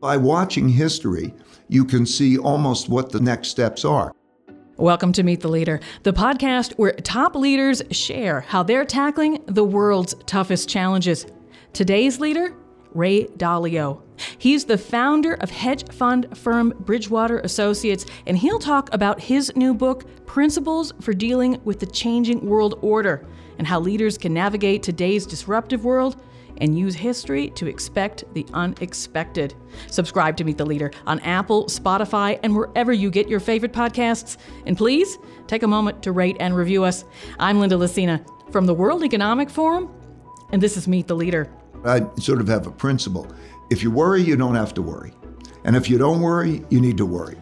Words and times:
By 0.00 0.16
watching 0.16 0.70
history, 0.70 1.34
you 1.68 1.84
can 1.84 2.06
see 2.06 2.38
almost 2.38 2.88
what 2.88 3.12
the 3.12 3.20
next 3.20 3.48
steps 3.48 3.84
are. 3.84 4.12
Welcome 4.78 5.12
to 5.12 5.22
Meet 5.22 5.40
the 5.40 5.48
Leader, 5.48 5.78
the 6.04 6.12
podcast 6.14 6.72
where 6.78 6.92
top 6.92 7.34
leaders 7.34 7.82
share 7.90 8.40
how 8.40 8.62
they're 8.62 8.86
tackling 8.86 9.44
the 9.44 9.62
world's 9.62 10.14
toughest 10.24 10.70
challenges. 10.70 11.26
Today's 11.74 12.18
leader, 12.18 12.54
Ray 12.94 13.26
Dalio. 13.26 14.00
He's 14.38 14.64
the 14.64 14.78
founder 14.78 15.34
of 15.34 15.50
hedge 15.50 15.92
fund 15.92 16.34
firm 16.34 16.72
Bridgewater 16.80 17.40
Associates, 17.40 18.06
and 18.26 18.38
he'll 18.38 18.58
talk 18.58 18.88
about 18.94 19.20
his 19.20 19.54
new 19.54 19.74
book, 19.74 20.06
Principles 20.24 20.94
for 21.02 21.12
Dealing 21.12 21.60
with 21.64 21.78
the 21.78 21.86
Changing 21.86 22.46
World 22.46 22.78
Order, 22.80 23.26
and 23.58 23.66
how 23.66 23.78
leaders 23.78 24.16
can 24.16 24.32
navigate 24.32 24.82
today's 24.82 25.26
disruptive 25.26 25.84
world 25.84 26.22
and 26.60 26.78
use 26.78 26.94
history 26.94 27.50
to 27.50 27.66
expect 27.66 28.24
the 28.34 28.46
unexpected. 28.52 29.54
Subscribe 29.88 30.36
to 30.36 30.44
Meet 30.44 30.58
the 30.58 30.66
Leader 30.66 30.90
on 31.06 31.20
Apple, 31.20 31.66
Spotify, 31.66 32.38
and 32.42 32.54
wherever 32.54 32.92
you 32.92 33.10
get 33.10 33.28
your 33.28 33.40
favorite 33.40 33.72
podcasts. 33.72 34.36
And 34.66 34.76
please 34.76 35.18
take 35.46 35.62
a 35.62 35.68
moment 35.68 36.02
to 36.02 36.12
rate 36.12 36.36
and 36.40 36.54
review 36.54 36.84
us. 36.84 37.04
I'm 37.38 37.58
Linda 37.60 37.76
Lacina 37.76 38.24
from 38.52 38.66
the 38.66 38.74
World 38.74 39.02
Economic 39.02 39.48
Forum, 39.48 39.90
and 40.52 40.62
this 40.62 40.76
is 40.76 40.86
Meet 40.86 41.06
the 41.06 41.16
Leader. 41.16 41.50
I 41.84 42.02
sort 42.18 42.40
of 42.40 42.48
have 42.48 42.66
a 42.66 42.70
principle. 42.70 43.26
If 43.70 43.82
you 43.82 43.90
worry, 43.90 44.22
you 44.22 44.36
don't 44.36 44.54
have 44.54 44.74
to 44.74 44.82
worry. 44.82 45.12
And 45.64 45.76
if 45.76 45.88
you 45.88 45.96
don't 45.96 46.20
worry, 46.20 46.64
you 46.68 46.80
need 46.80 46.96
to 46.98 47.06
worry. 47.06 47.36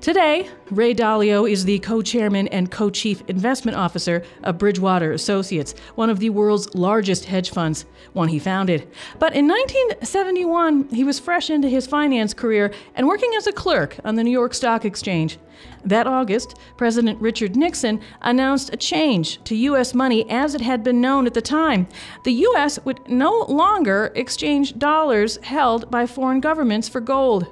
Today, 0.00 0.48
Ray 0.70 0.94
Dalio 0.94 1.50
is 1.50 1.66
the 1.66 1.78
co 1.80 2.00
chairman 2.00 2.48
and 2.48 2.70
co 2.70 2.88
chief 2.88 3.22
investment 3.28 3.76
officer 3.76 4.22
of 4.42 4.56
Bridgewater 4.56 5.12
Associates, 5.12 5.74
one 5.94 6.08
of 6.08 6.20
the 6.20 6.30
world's 6.30 6.74
largest 6.74 7.26
hedge 7.26 7.50
funds, 7.50 7.84
one 8.14 8.28
he 8.28 8.38
founded. 8.38 8.88
But 9.18 9.34
in 9.34 9.46
1971, 9.46 10.88
he 10.88 11.04
was 11.04 11.18
fresh 11.18 11.50
into 11.50 11.68
his 11.68 11.86
finance 11.86 12.32
career 12.32 12.72
and 12.94 13.06
working 13.06 13.30
as 13.36 13.46
a 13.46 13.52
clerk 13.52 13.98
on 14.02 14.14
the 14.14 14.24
New 14.24 14.30
York 14.30 14.54
Stock 14.54 14.86
Exchange. 14.86 15.38
That 15.84 16.06
August, 16.06 16.56
President 16.78 17.20
Richard 17.20 17.54
Nixon 17.54 18.00
announced 18.22 18.72
a 18.72 18.78
change 18.78 19.44
to 19.44 19.54
U.S. 19.54 19.92
money 19.92 20.28
as 20.30 20.54
it 20.54 20.62
had 20.62 20.82
been 20.82 21.02
known 21.02 21.26
at 21.26 21.34
the 21.34 21.42
time. 21.42 21.86
The 22.24 22.32
U.S. 22.32 22.82
would 22.86 23.06
no 23.06 23.44
longer 23.50 24.12
exchange 24.14 24.78
dollars 24.78 25.36
held 25.42 25.90
by 25.90 26.06
foreign 26.06 26.40
governments 26.40 26.88
for 26.88 27.02
gold. 27.02 27.48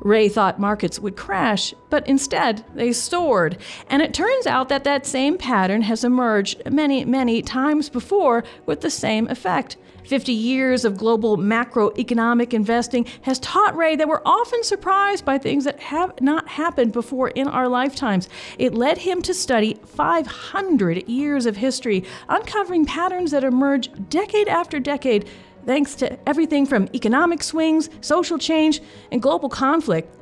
Ray 0.00 0.28
thought 0.28 0.60
markets 0.60 0.98
would 0.98 1.16
crash, 1.16 1.74
but 1.90 2.06
instead 2.06 2.64
they 2.74 2.92
soared. 2.92 3.58
And 3.88 4.02
it 4.02 4.14
turns 4.14 4.46
out 4.46 4.68
that 4.68 4.84
that 4.84 5.06
same 5.06 5.38
pattern 5.38 5.82
has 5.82 6.04
emerged 6.04 6.70
many, 6.70 7.04
many 7.04 7.42
times 7.42 7.88
before 7.88 8.44
with 8.66 8.80
the 8.80 8.90
same 8.90 9.28
effect. 9.28 9.76
50 10.04 10.32
years 10.32 10.84
of 10.84 10.98
global 10.98 11.36
macroeconomic 11.36 12.52
investing 12.52 13.06
has 13.22 13.38
taught 13.38 13.76
Ray 13.76 13.96
that 13.96 14.08
we're 14.08 14.20
often 14.24 14.62
surprised 14.62 15.24
by 15.24 15.38
things 15.38 15.64
that 15.64 15.80
have 15.80 16.20
not 16.20 16.48
happened 16.48 16.92
before 16.92 17.28
in 17.30 17.48
our 17.48 17.68
lifetimes. 17.68 18.28
It 18.58 18.74
led 18.74 18.98
him 18.98 19.22
to 19.22 19.34
study 19.34 19.78
500 19.86 21.08
years 21.08 21.46
of 21.46 21.56
history, 21.56 22.04
uncovering 22.28 22.84
patterns 22.84 23.30
that 23.30 23.44
emerge 23.44 23.90
decade 24.10 24.48
after 24.48 24.78
decade 24.78 25.28
thanks 25.66 25.94
to 25.96 26.18
everything 26.28 26.66
from 26.66 26.88
economic 26.94 27.42
swings, 27.42 27.90
social 28.00 28.38
change, 28.38 28.80
and 29.10 29.22
global 29.22 29.48
conflict. 29.48 30.14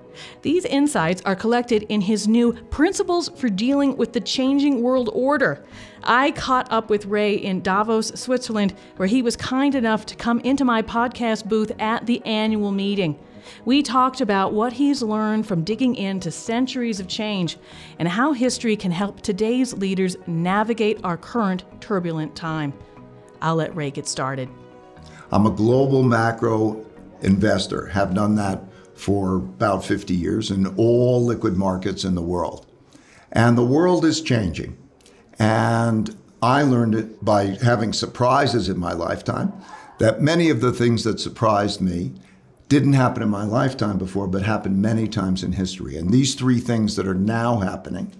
These 0.42 0.64
insights 0.64 1.22
are 1.24 1.36
collected 1.36 1.84
in 1.84 2.02
his 2.02 2.28
new 2.28 2.52
Principles 2.70 3.28
for 3.30 3.48
Dealing 3.48 3.96
with 3.96 4.12
the 4.12 4.20
Changing 4.20 4.82
World 4.82 5.10
Order. 5.12 5.64
I 6.02 6.32
caught 6.32 6.70
up 6.70 6.90
with 6.90 7.06
Ray 7.06 7.34
in 7.34 7.62
Davos, 7.62 8.08
Switzerland, 8.20 8.74
where 8.96 9.08
he 9.08 9.22
was 9.22 9.36
kind 9.36 9.74
enough 9.74 10.04
to 10.06 10.16
come 10.16 10.40
into 10.40 10.64
my 10.64 10.82
podcast 10.82 11.48
booth 11.48 11.72
at 11.78 12.06
the 12.06 12.24
annual 12.26 12.72
meeting. 12.72 13.18
We 13.64 13.82
talked 13.82 14.20
about 14.20 14.52
what 14.52 14.72
he's 14.72 15.02
learned 15.02 15.46
from 15.46 15.64
digging 15.64 15.96
into 15.96 16.30
centuries 16.30 17.00
of 17.00 17.08
change 17.08 17.56
and 17.98 18.08
how 18.08 18.32
history 18.32 18.76
can 18.76 18.92
help 18.92 19.20
today's 19.20 19.74
leaders 19.74 20.16
navigate 20.26 21.00
our 21.04 21.16
current 21.16 21.64
turbulent 21.80 22.36
time. 22.36 22.72
I'll 23.40 23.56
let 23.56 23.74
Ray 23.74 23.90
get 23.90 24.06
started. 24.06 24.48
I'm 25.32 25.46
a 25.46 25.50
global 25.50 26.02
macro 26.02 26.84
investor, 27.22 27.86
have 27.86 28.14
done 28.14 28.34
that 28.34 28.62
for 28.94 29.36
about 29.36 29.82
50 29.82 30.14
years 30.14 30.50
in 30.50 30.66
all 30.76 31.24
liquid 31.24 31.56
markets 31.56 32.04
in 32.04 32.14
the 32.14 32.22
world. 32.22 32.66
And 33.32 33.56
the 33.56 33.64
world 33.64 34.04
is 34.04 34.20
changing. 34.20 34.76
And 35.38 36.14
I 36.42 36.62
learned 36.62 36.94
it 36.94 37.24
by 37.24 37.56
having 37.62 37.94
surprises 37.94 38.68
in 38.68 38.78
my 38.78 38.92
lifetime, 38.92 39.54
that 39.98 40.20
many 40.20 40.50
of 40.50 40.60
the 40.60 40.72
things 40.72 41.02
that 41.04 41.18
surprised 41.18 41.80
me 41.80 42.12
didn't 42.68 42.92
happen 42.92 43.22
in 43.22 43.30
my 43.30 43.44
lifetime 43.44 43.96
before, 43.96 44.26
but 44.26 44.42
happened 44.42 44.82
many 44.82 45.08
times 45.08 45.42
in 45.42 45.52
history. 45.52 45.96
And 45.96 46.10
these 46.10 46.34
three 46.34 46.60
things 46.60 46.96
that 46.96 47.06
are 47.06 47.14
now 47.14 47.58
happening 47.60 48.12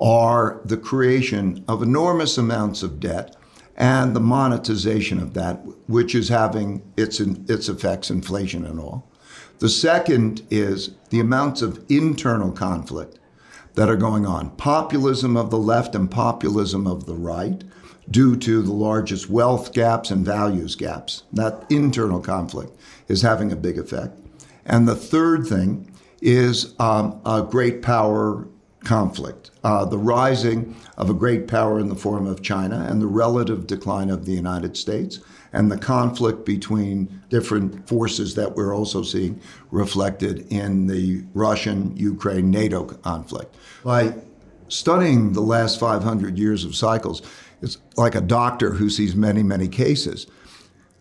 are 0.00 0.60
the 0.64 0.76
creation 0.76 1.64
of 1.68 1.82
enormous 1.82 2.36
amounts 2.36 2.82
of 2.82 2.98
debt 2.98 3.36
and 3.76 4.16
the 4.16 4.20
monetization 4.20 5.20
of 5.20 5.34
that, 5.34 5.60
which 5.86 6.14
is 6.14 6.28
having 6.28 6.82
its, 6.96 7.20
its 7.20 7.68
effects, 7.68 8.10
inflation 8.10 8.64
and 8.64 8.80
all. 8.80 9.10
The 9.58 9.68
second 9.68 10.42
is 10.50 10.90
the 11.10 11.20
amounts 11.20 11.62
of 11.62 11.84
internal 11.88 12.52
conflict 12.52 13.18
that 13.74 13.88
are 13.88 13.96
going 13.96 14.26
on 14.26 14.50
populism 14.56 15.36
of 15.36 15.50
the 15.50 15.58
left 15.58 15.94
and 15.94 16.10
populism 16.10 16.86
of 16.86 17.06
the 17.06 17.14
right 17.14 17.62
due 18.10 18.36
to 18.36 18.62
the 18.62 18.72
largest 18.72 19.28
wealth 19.28 19.72
gaps 19.72 20.10
and 20.10 20.24
values 20.24 20.74
gaps. 20.76 21.24
That 21.32 21.64
internal 21.70 22.20
conflict 22.20 22.78
is 23.08 23.22
having 23.22 23.52
a 23.52 23.56
big 23.56 23.78
effect. 23.78 24.18
And 24.64 24.88
the 24.88 24.96
third 24.96 25.46
thing 25.46 25.90
is 26.22 26.74
um, 26.78 27.20
a 27.26 27.42
great 27.42 27.82
power 27.82 28.48
conflict, 28.86 29.50
uh, 29.64 29.84
the 29.84 29.98
rising 29.98 30.74
of 30.96 31.10
a 31.10 31.14
great 31.14 31.48
power 31.48 31.80
in 31.80 31.88
the 31.88 31.96
form 31.96 32.26
of 32.26 32.40
China 32.40 32.86
and 32.88 33.02
the 33.02 33.06
relative 33.06 33.66
decline 33.66 34.08
of 34.10 34.24
the 34.24 34.32
United 34.32 34.76
States, 34.76 35.18
and 35.52 35.70
the 35.70 35.76
conflict 35.76 36.46
between 36.46 37.22
different 37.28 37.88
forces 37.88 38.36
that 38.36 38.54
we're 38.54 38.74
also 38.74 39.02
seeing 39.02 39.40
reflected 39.72 40.46
in 40.52 40.86
the 40.86 41.24
Russian 41.34 41.96
Ukraine 41.96 42.50
NATO 42.50 42.84
conflict. 42.84 43.56
By 43.84 44.14
studying 44.68 45.32
the 45.32 45.40
last 45.40 45.80
500 45.80 46.38
years 46.38 46.64
of 46.64 46.76
cycles, 46.76 47.22
it's 47.62 47.78
like 47.96 48.14
a 48.14 48.20
doctor 48.20 48.70
who 48.70 48.88
sees 48.88 49.16
many, 49.16 49.42
many 49.42 49.66
cases. 49.66 50.28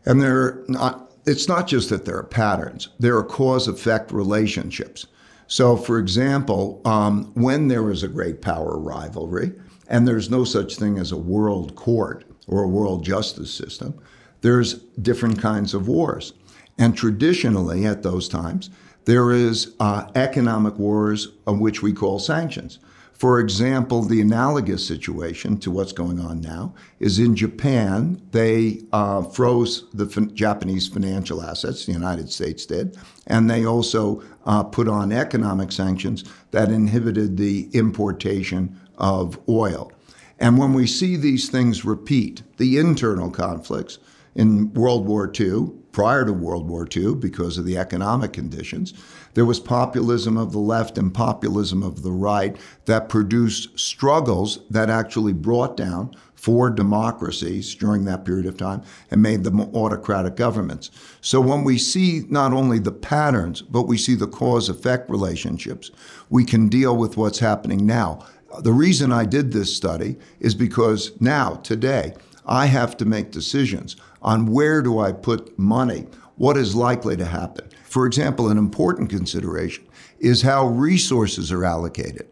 And 0.05 0.21
they're 0.21 0.63
not, 0.67 1.11
it's 1.25 1.47
not 1.47 1.67
just 1.67 1.89
that 1.89 2.05
there 2.05 2.17
are 2.17 2.23
patterns, 2.23 2.89
there 2.99 3.15
are 3.15 3.23
cause 3.23 3.67
effect 3.67 4.11
relationships. 4.11 5.05
So, 5.47 5.77
for 5.77 5.99
example, 5.99 6.81
um, 6.85 7.31
when 7.35 7.67
there 7.67 7.91
is 7.91 8.03
a 8.03 8.07
great 8.07 8.41
power 8.41 8.77
rivalry, 8.79 9.53
and 9.87 10.07
there's 10.07 10.29
no 10.29 10.43
such 10.43 10.77
thing 10.77 10.97
as 10.97 11.11
a 11.11 11.17
world 11.17 11.75
court 11.75 12.25
or 12.47 12.63
a 12.63 12.67
world 12.67 13.05
justice 13.05 13.53
system, 13.53 13.93
there's 14.41 14.75
different 15.01 15.39
kinds 15.39 15.73
of 15.73 15.87
wars. 15.87 16.33
And 16.77 16.97
traditionally, 16.97 17.85
at 17.85 18.03
those 18.03 18.27
times, 18.27 18.69
there 19.05 19.31
is 19.31 19.75
uh, 19.79 20.09
economic 20.15 20.77
wars, 20.77 21.29
of 21.45 21.59
which 21.59 21.81
we 21.81 21.93
call 21.93 22.19
sanctions. 22.19 22.79
For 23.13 23.39
example, 23.39 24.01
the 24.01 24.19
analogous 24.19 24.85
situation 24.85 25.57
to 25.59 25.71
what's 25.71 25.93
going 25.93 26.19
on 26.19 26.41
now 26.41 26.73
is 26.99 27.17
in 27.17 27.33
Japan, 27.33 28.21
they 28.31 28.81
uh, 28.91 29.21
froze 29.21 29.85
the 29.93 30.05
fin- 30.05 30.35
Japanese 30.35 30.89
financial 30.89 31.41
assets, 31.41 31.85
the 31.85 31.93
United 31.93 32.29
States 32.29 32.65
did, 32.65 32.97
and 33.27 33.49
they 33.49 33.65
also 33.65 34.21
uh, 34.45 34.63
put 34.63 34.87
on 34.87 35.11
economic 35.11 35.71
sanctions 35.71 36.23
that 36.51 36.69
inhibited 36.69 37.37
the 37.37 37.69
importation 37.73 38.79
of 38.97 39.39
oil. 39.49 39.91
And 40.39 40.57
when 40.57 40.73
we 40.73 40.87
see 40.87 41.15
these 41.15 41.49
things 41.49 41.85
repeat, 41.85 42.43
the 42.57 42.77
internal 42.77 43.31
conflicts 43.31 43.99
in 44.35 44.73
World 44.73 45.05
War 45.05 45.31
II, 45.37 45.71
prior 45.93 46.25
to 46.25 46.33
World 46.33 46.67
War 46.67 46.85
II, 46.93 47.15
because 47.15 47.57
of 47.57 47.65
the 47.65 47.77
economic 47.77 48.33
conditions, 48.33 48.93
there 49.33 49.45
was 49.45 49.61
populism 49.61 50.37
of 50.37 50.51
the 50.51 50.59
left 50.59 50.97
and 50.97 51.13
populism 51.13 51.81
of 51.81 52.03
the 52.03 52.11
right 52.11 52.57
that 52.85 53.07
produced 53.07 53.79
struggles 53.79 54.59
that 54.69 54.89
actually 54.89 55.31
brought 55.31 55.77
down 55.77 56.13
four 56.45 56.69
democracies 56.69 57.73
during 57.73 58.05
that 58.05 58.23
period 58.23 58.45
of 58.45 58.55
time 58.55 58.83
and 59.09 59.19
made 59.19 59.43
them 59.43 59.59
autocratic 59.59 60.35
governments. 60.35 60.91
So 61.19 61.41
when 61.41 61.63
we 61.63 61.79
see 61.79 62.23
not 62.29 62.53
only 62.53 62.77
the 62.77 62.91
patterns, 62.91 63.63
but 63.63 63.87
we 63.87 63.97
see 63.97 64.13
the 64.13 64.27
cause 64.27 64.69
effect 64.69 65.09
relationships, 65.09 65.89
we 66.29 66.45
can 66.45 66.69
deal 66.69 66.95
with 66.95 67.17
what's 67.17 67.39
happening 67.39 67.87
now. 67.87 68.27
The 68.59 68.73
reason 68.73 69.11
I 69.11 69.25
did 69.25 69.53
this 69.53 69.75
study 69.75 70.17
is 70.39 70.53
because 70.53 71.19
now, 71.19 71.55
today, 71.55 72.13
I 72.45 72.67
have 72.67 72.95
to 72.97 73.05
make 73.05 73.31
decisions 73.31 73.95
on 74.21 74.45
where 74.45 74.83
do 74.83 74.99
I 74.99 75.13
put 75.13 75.57
money, 75.57 76.05
what 76.35 76.57
is 76.57 76.75
likely 76.75 77.17
to 77.17 77.25
happen. 77.25 77.67
For 77.85 78.05
example, 78.05 78.49
an 78.49 78.59
important 78.59 79.09
consideration 79.09 79.83
is 80.19 80.43
how 80.43 80.67
resources 80.67 81.51
are 81.51 81.65
allocated. 81.65 82.27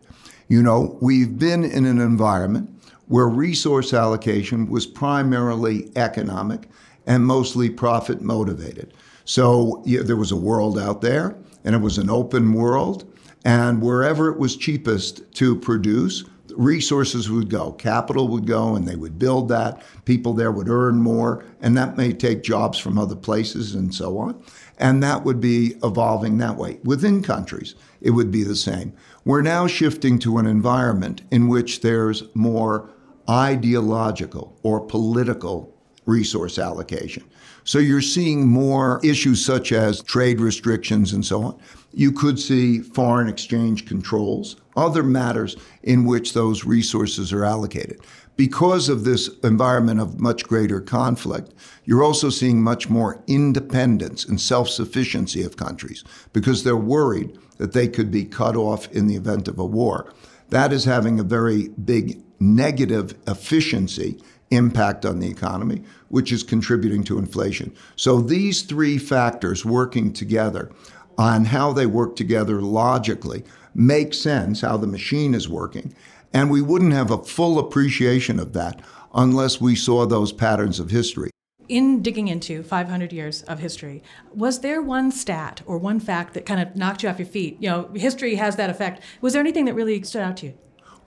You 0.48 0.62
know, 0.62 1.00
we've 1.02 1.40
been 1.40 1.64
in 1.64 1.86
an 1.86 2.00
environment 2.00 2.70
where 3.14 3.28
resource 3.28 3.94
allocation 3.94 4.68
was 4.68 4.88
primarily 4.88 5.92
economic 5.96 6.68
and 7.06 7.24
mostly 7.24 7.70
profit 7.70 8.24
motivated. 8.24 8.92
So 9.24 9.84
yeah, 9.86 10.02
there 10.02 10.16
was 10.16 10.32
a 10.32 10.36
world 10.36 10.80
out 10.80 11.02
there, 11.02 11.36
and 11.64 11.76
it 11.76 11.78
was 11.78 12.00
an 12.00 12.10
open 12.10 12.54
world. 12.54 13.04
And 13.46 13.84
wherever 13.84 14.32
it 14.32 14.40
was 14.40 14.56
cheapest 14.56 15.32
to 15.36 15.56
produce, 15.56 16.24
resources 16.56 17.30
would 17.30 17.52
go, 17.52 17.74
capital 17.74 18.28
would 18.30 18.48
go, 18.48 18.76
and 18.76 18.88
they 18.88 18.96
would 18.96 19.20
build 19.20 19.48
that. 19.50 19.84
People 20.06 20.34
there 20.34 20.52
would 20.52 20.68
earn 20.68 20.96
more, 20.96 21.46
and 21.62 21.78
that 21.78 21.96
may 21.96 22.14
take 22.14 22.42
jobs 22.42 22.80
from 22.80 22.98
other 22.98 23.16
places 23.16 23.76
and 23.76 23.94
so 23.94 24.18
on. 24.18 24.44
And 24.80 25.04
that 25.04 25.24
would 25.24 25.40
be 25.40 25.76
evolving 25.84 26.40
that 26.40 26.58
way. 26.58 26.80
Within 26.84 27.22
countries, 27.22 27.76
it 28.02 28.10
would 28.10 28.32
be 28.32 28.44
the 28.44 28.56
same. 28.56 28.92
We're 29.24 29.44
now 29.44 29.68
shifting 29.68 30.18
to 30.20 30.40
an 30.40 30.48
environment 30.48 31.22
in 31.30 31.48
which 31.48 31.82
there's 31.82 32.24
more 32.34 32.90
ideological 33.30 34.58
or 34.64 34.80
political 34.80 35.74
resource 36.06 36.60
allocation. 36.60 37.24
So 37.66 37.80
you're 37.80 38.02
seeing 38.02 38.48
more 38.48 39.00
issues 39.04 39.44
such 39.44 39.72
as 39.72 40.04
trade 40.04 40.42
restrictions 40.42 41.14
and 41.14 41.26
so 41.26 41.44
on. 41.44 41.60
You 41.94 42.12
could 42.12 42.38
see 42.40 42.80
foreign 42.80 43.30
exchange 43.30 43.86
controls, 43.86 44.58
other 44.76 45.04
matters 45.04 45.56
in 45.84 46.06
which 46.06 46.34
those 46.34 46.66
resources 46.66 47.32
are 47.32 47.46
allocated. 47.46 48.02
Because 48.36 48.90
of 48.90 49.04
this 49.04 49.30
environment 49.44 50.00
of 50.00 50.20
much 50.20 50.44
greater 50.44 50.82
conflict, 50.82 51.54
you're 51.86 52.04
also 52.04 52.30
seeing 52.30 52.62
much 52.62 52.90
more 52.90 53.24
independence 53.28 54.26
and 54.26 54.42
self 54.42 54.70
sufficiency 54.70 55.44
of 55.44 55.56
countries 55.56 56.04
because 56.34 56.64
they're 56.64 56.76
worried 56.76 57.38
that 57.58 57.74
they 57.74 57.88
could 57.88 58.10
be 58.10 58.26
cut 58.26 58.56
off 58.56 58.92
in 58.92 59.06
the 59.08 59.16
event 59.16 59.48
of 59.48 59.60
a 59.60 59.66
war. 59.66 60.12
That 60.50 60.74
is 60.74 60.84
having 60.84 61.20
a 61.20 61.24
very 61.24 61.70
big 61.70 62.22
negative 62.44 63.16
efficiency 63.28 64.22
impact 64.52 65.06
on 65.06 65.20
the 65.20 65.30
economy, 65.30 65.82
which 66.10 66.32
is 66.32 66.44
contributing 66.44 67.04
to 67.06 67.18
inflation. 67.18 67.74
So 67.96 68.22
these 68.22 68.62
three 68.62 68.98
factors 68.98 69.66
working 69.66 70.14
together 70.14 70.72
on 71.18 71.46
how 71.46 71.74
they 71.74 71.86
work 71.86 72.16
together 72.16 72.62
logically 72.62 73.44
make 73.74 74.14
sense, 74.14 74.62
how 74.62 74.78
the 74.78 74.88
machine 74.88 75.34
is 75.34 75.50
working. 75.50 75.96
And 76.34 76.50
we 76.50 76.62
wouldn't 76.62 76.94
have 76.94 77.12
a 77.12 77.24
full 77.24 77.60
appreciation 77.60 78.40
of 78.40 78.54
that 78.54 78.82
unless 79.14 79.62
we 79.62 79.76
saw 79.76 80.06
those 80.06 80.32
patterns 80.32 80.80
of 80.80 80.90
history. 80.90 81.30
In 81.70 82.02
digging 82.02 82.28
into 82.28 82.62
500 82.62 83.14
years 83.14 83.42
of 83.44 83.60
history, 83.60 84.04
was 84.34 84.60
there 84.60 84.82
one 84.82 85.12
stat 85.12 85.62
or 85.66 85.78
one 85.78 86.00
fact 86.00 86.34
that 86.34 86.46
kind 86.46 86.60
of 86.60 86.76
knocked 86.76 87.04
you 87.04 87.10
off 87.10 87.20
your 87.20 87.28
feet? 87.28 87.58
You 87.62 87.70
know, 87.70 87.90
history 87.96 88.36
has 88.36 88.58
that 88.58 88.70
effect. 88.70 89.02
Was 89.22 89.34
there 89.34 89.40
anything 89.40 89.66
that 89.66 89.74
really 89.74 90.02
stood 90.04 90.24
out 90.24 90.38
to 90.38 90.48
you? 90.48 90.54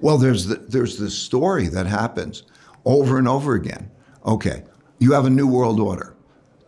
Well, 0.01 0.19
there's 0.19 0.47
the, 0.47 0.57
there's 0.57 0.99
this 0.99 1.17
story 1.17 1.69
that 1.69 1.87
happens 1.87 2.43
over 2.85 3.19
and 3.19 3.27
over 3.27 3.55
again. 3.55 3.91
Okay, 4.25 4.65
you 4.99 5.13
have 5.13 5.25
a 5.25 5.31
new 5.31 5.47
world 5.47 5.81
order. 5.81 6.15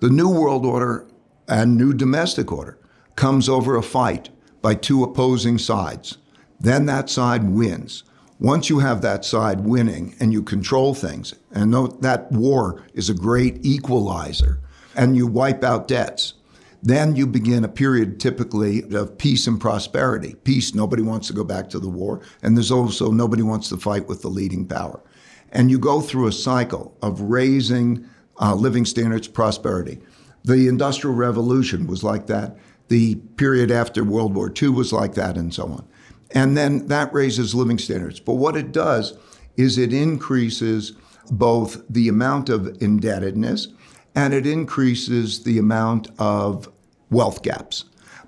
The 0.01 0.11
new 0.11 0.29
world 0.29 0.65
order 0.65 1.07
and 1.49 1.77
new 1.77 1.93
domestic 1.93 2.53
order 2.53 2.79
comes 3.17 3.49
over 3.49 3.77
a 3.77 3.83
fight 3.83 4.31
by 4.63 4.75
two 4.75 5.03
opposing 5.03 5.59
sides. 5.59 6.19
Then 6.61 6.87
that 6.87 7.11
side 7.11 7.49
wins. 7.49 8.05
Once 8.41 8.71
you 8.71 8.79
have 8.79 9.03
that 9.03 9.25
side 9.25 9.61
winning 9.61 10.15
and 10.21 10.33
you 10.33 10.43
control 10.43 10.95
things, 10.95 11.35
and 11.51 11.75
that 12.01 12.29
war 12.31 12.85
is 12.95 13.11
a 13.11 13.15
great 13.15 13.59
equalizer, 13.65 14.61
and 14.95 15.17
you 15.17 15.27
wipe 15.27 15.65
out 15.65 15.89
debts, 15.89 16.35
then 16.83 17.17
you 17.17 17.27
begin 17.27 17.65
a 17.65 17.69
period 17.69 18.21
typically 18.21 18.85
of 18.95 19.19
peace 19.19 19.47
and 19.47 19.61
prosperity. 19.61 20.35
Peace, 20.45 20.75
nobody 20.75 21.03
wants 21.03 21.27
to 21.27 21.33
go 21.33 21.45
back 21.45 21.69
to 21.71 21.81
the 21.81 21.89
war, 21.89 22.21
and 22.43 22.57
there's 22.57 22.71
also 22.71 23.11
nobody 23.11 23.43
wants 23.43 23.69
to 23.71 23.77
fight 23.77 24.07
with 24.07 24.23
the 24.23 24.29
leading 24.29 24.67
power. 24.67 25.01
And 25.51 25.71
you 25.71 25.79
go 25.79 26.01
through 26.01 26.29
a 26.29 26.33
cycle 26.33 26.97
of 27.03 27.21
raising 27.23 28.07
uh, 28.41 28.55
living 28.55 28.85
standards, 28.85 29.27
prosperity. 29.27 29.99
The 30.45 30.69
Industrial 30.69 31.15
Revolution 31.15 31.87
was 31.87 32.05
like 32.05 32.27
that. 32.29 32.57
The 32.89 33.17
period 33.37 33.71
after 33.71 34.05
World 34.05 34.35
War 34.35 34.53
II 34.61 34.71
was 34.71 34.93
like 34.93 35.15
that, 35.15 35.37
and 35.37 35.53
so 35.53 35.65
on. 35.65 35.87
And 36.31 36.57
then 36.57 36.87
that 36.89 37.13
raises 37.13 37.55
living 37.55 37.79
standards. 37.79 38.21
But 38.21 38.35
what 38.35 38.57
it 38.57 38.73
does 38.73 39.17
is 39.57 39.79
it 39.79 39.93
increases 39.93 40.93
both 41.31 41.83
the 41.91 42.09
amount 42.09 42.49
of 42.49 42.81
indebtedness 42.81 43.69
and 44.14 44.34
it 44.34 44.46
increases 44.46 45.44
the 45.44 45.58
amount 45.58 46.08
of 46.19 46.69
wealth 47.10 47.43
gaps 47.43 47.84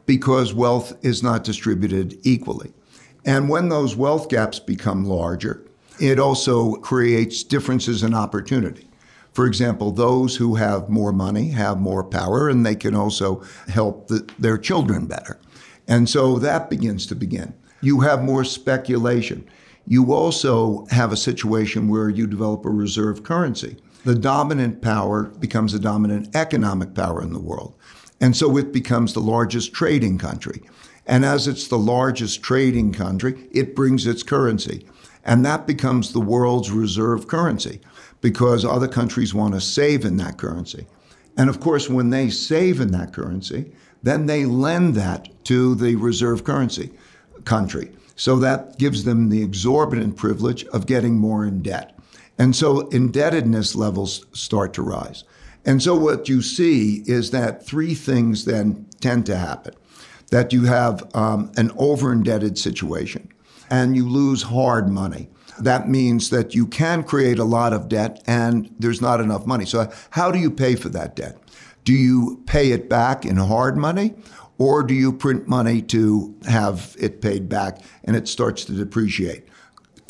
because 0.07 0.55
wealth 0.55 0.93
is 1.03 1.23
not 1.23 1.45
distributed 1.45 2.19
equally. 2.23 2.73
And 3.25 3.49
when 3.49 3.69
those 3.69 3.97
wealth 3.97 4.29
gaps 4.29 4.59
become 4.59 5.05
larger, 5.05 5.65
it 6.01 6.19
also 6.19 6.75
creates 6.77 7.43
differences 7.43 8.03
in 8.03 8.15
opportunity. 8.15 8.89
For 9.33 9.47
example, 9.47 9.93
those 9.93 10.37
who 10.37 10.57
have 10.57 10.89
more 10.89 11.13
money 11.13 11.49
have 11.51 11.79
more 11.79 12.03
power 12.03 12.49
and 12.49 12.65
they 12.65 12.75
can 12.75 12.95
also 12.95 13.43
help 13.69 14.09
the, 14.09 14.29
their 14.39 14.59
children 14.59 15.07
better. 15.07 15.39
And 15.87 16.09
so 16.09 16.39
that 16.39 16.71
begins 16.71 17.07
to 17.07 17.15
begin. 17.15 17.55
You 17.81 18.01
have 18.01 18.23
more 18.23 18.45
speculation. 18.45 19.49
You 19.87 20.13
also 20.13 20.87
have 20.91 21.13
a 21.13 21.17
situation 21.17 21.89
where 21.89 22.09
you 22.09 22.27
develop 22.27 22.65
a 22.65 22.71
reserve 22.71 23.23
currency. 23.23 23.77
The 24.05 24.15
dominant 24.15 24.81
power 24.81 25.25
becomes 25.25 25.75
a 25.75 25.79
dominant 25.79 26.35
economic 26.35 26.95
power 26.95 27.23
in 27.23 27.33
the 27.33 27.41
world. 27.41 27.75
And 28.21 28.37
so 28.37 28.57
it 28.57 28.73
becomes 28.73 29.13
the 29.13 29.21
largest 29.21 29.73
trading 29.73 30.19
country. 30.19 30.63
And 31.07 31.25
as 31.25 31.49
it's 31.49 31.69
the 31.69 31.79
largest 31.79 32.43
trading 32.43 32.93
country, 32.93 33.49
it 33.51 33.75
brings 33.75 34.07
its 34.07 34.23
currency. 34.23 34.87
And 35.25 35.45
that 35.45 35.67
becomes 35.67 36.13
the 36.13 36.21
world's 36.21 36.71
reserve 36.71 37.29
currency 37.29 37.81
because 38.21 38.65
other 38.65 38.89
countries 38.89 39.35
want 39.35 39.55
to 39.55 39.61
save 39.61 40.05
in 40.05 40.17
that 40.19 40.39
currency. 40.39 40.87
And 41.37 41.49
of 41.51 41.61
course, 41.61 41.89
when 41.89 42.11
they 42.11 42.31
save 42.31 42.81
in 42.81 42.93
that 42.93 43.13
currency, 43.13 43.73
then 44.03 44.27
they 44.27 44.47
lend 44.47 44.95
that 44.95 45.29
to 45.45 45.75
the 45.75 45.97
reserve 45.97 46.45
currency 46.45 46.91
country. 47.45 47.93
So 48.17 48.37
that 48.37 48.79
gives 48.79 49.05
them 49.05 49.29
the 49.29 49.43
exorbitant 49.43 50.17
privilege 50.17 50.65
of 50.67 50.87
getting 50.87 51.17
more 51.17 51.45
in 51.45 51.63
debt. 51.63 51.99
And 52.41 52.57
so 52.57 52.89
indebtedness 52.89 53.77
levels 53.77 54.25
start 54.33 54.73
to 54.73 54.83
rise. 54.83 55.25
And 55.67 55.83
so 55.83 55.95
what 55.95 56.27
you 56.27 56.41
see 56.41 57.05
is 57.05 57.33
that 57.33 57.67
three 57.67 57.93
things 57.95 58.47
then 58.47 58.87
tend 58.99 59.27
to 59.27 59.37
happen 59.37 59.75
that 60.31 60.51
you 60.51 60.65
have 60.65 61.05
um, 61.15 61.53
an 61.59 61.71
over 61.77 62.11
indebted 62.11 62.57
situation 62.57 63.29
and 63.69 63.95
you 63.95 64.09
lose 64.09 64.43
hard 64.45 64.89
money. 64.89 65.29
That 65.59 65.91
means 65.91 66.31
that 66.31 66.55
you 66.55 66.67
can 66.67 67.03
create 67.03 67.39
a 67.39 67.45
lot 67.45 67.75
of 67.75 67.91
debt 67.91 68.23
and 68.27 68.75
there's 68.79 69.03
not 69.03 69.21
enough 69.21 69.45
money. 69.45 69.67
So, 69.67 69.93
how 70.09 70.31
do 70.31 70.39
you 70.39 70.51
pay 70.51 70.77
for 70.77 70.89
that 70.89 71.15
debt? 71.15 71.37
Do 71.85 71.93
you 71.93 72.43
pay 72.47 72.71
it 72.71 72.89
back 72.89 73.27
in 73.27 73.37
hard 73.37 73.77
money 73.77 74.15
or 74.57 74.83
do 74.83 74.95
you 74.95 75.13
print 75.13 75.47
money 75.47 75.83
to 75.83 76.35
have 76.49 76.97
it 76.99 77.21
paid 77.21 77.51
back 77.51 77.83
and 78.05 78.17
it 78.17 78.29
starts 78.29 78.65
to 78.65 78.73
depreciate? 78.73 79.47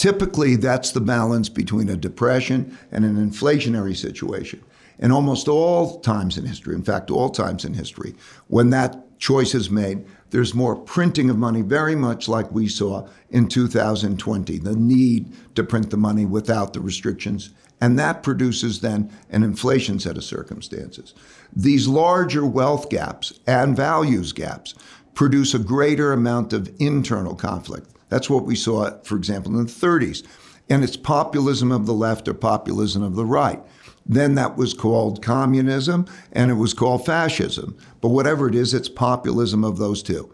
Typically, 0.01 0.57
that's 0.57 0.93
the 0.93 1.01
balance 1.03 1.51
between 1.51 1.91
a 1.91 1.95
depression 1.95 2.79
and 2.91 3.05
an 3.05 3.17
inflationary 3.17 3.95
situation. 3.95 4.59
In 4.99 5.13
almost 5.13 5.47
all 5.47 6.01
times 6.01 6.39
in 6.39 6.47
history, 6.47 6.75
in 6.75 6.83
fact, 6.83 7.11
all 7.11 7.29
times 7.29 7.67
in 7.67 7.75
history, 7.75 8.15
when 8.47 8.71
that 8.71 9.19
choice 9.19 9.55
is 9.55 9.69
made, 9.69 10.07
there's 10.31 10.55
more 10.55 10.75
printing 10.75 11.29
of 11.29 11.37
money, 11.37 11.61
very 11.61 11.95
much 11.95 12.29
like 12.29 12.51
we 12.51 12.67
saw 12.67 13.07
in 13.29 13.47
2020, 13.47 14.57
the 14.61 14.75
need 14.75 15.37
to 15.55 15.63
print 15.63 15.91
the 15.91 15.99
money 15.99 16.25
without 16.25 16.73
the 16.73 16.81
restrictions. 16.81 17.51
And 17.79 17.99
that 17.99 18.23
produces 18.23 18.81
then 18.81 19.13
an 19.29 19.43
inflation 19.43 20.01
set 20.01 20.17
of 20.17 20.25
circumstances. 20.25 21.13
These 21.55 21.87
larger 21.87 22.47
wealth 22.47 22.89
gaps 22.89 23.35
and 23.47 23.77
values 23.77 24.33
gaps 24.33 24.75
produce 25.13 25.53
a 25.53 25.59
greater 25.59 26.15
amount 26.15 26.55
of 26.55 26.75
internal 26.79 27.35
conflict. 27.35 27.91
That's 28.11 28.29
what 28.29 28.45
we 28.45 28.55
saw, 28.55 28.91
for 29.03 29.17
example, 29.17 29.59
in 29.59 29.65
the 29.65 29.73
30s. 29.73 30.27
And 30.69 30.85
it's 30.85 30.97
populism 30.97 31.73
of 31.73 31.87
the 31.87 31.95
left 31.95 32.29
or 32.29 32.35
populism 32.35 33.03
of 33.03 33.17
the 33.17 33.25
right. 33.25 33.61
Then 34.07 34.35
that 34.35 34.57
was 34.57 34.75
called 34.75 35.23
communism 35.23 36.07
and 36.33 36.51
it 36.51 36.55
was 36.55 36.75
called 36.75 37.07
fascism. 37.07 37.77
But 38.01 38.09
whatever 38.09 38.49
it 38.49 38.55
is, 38.55 38.75
it's 38.75 38.89
populism 38.89 39.65
of 39.65 39.79
those 39.79 40.03
two. 40.03 40.33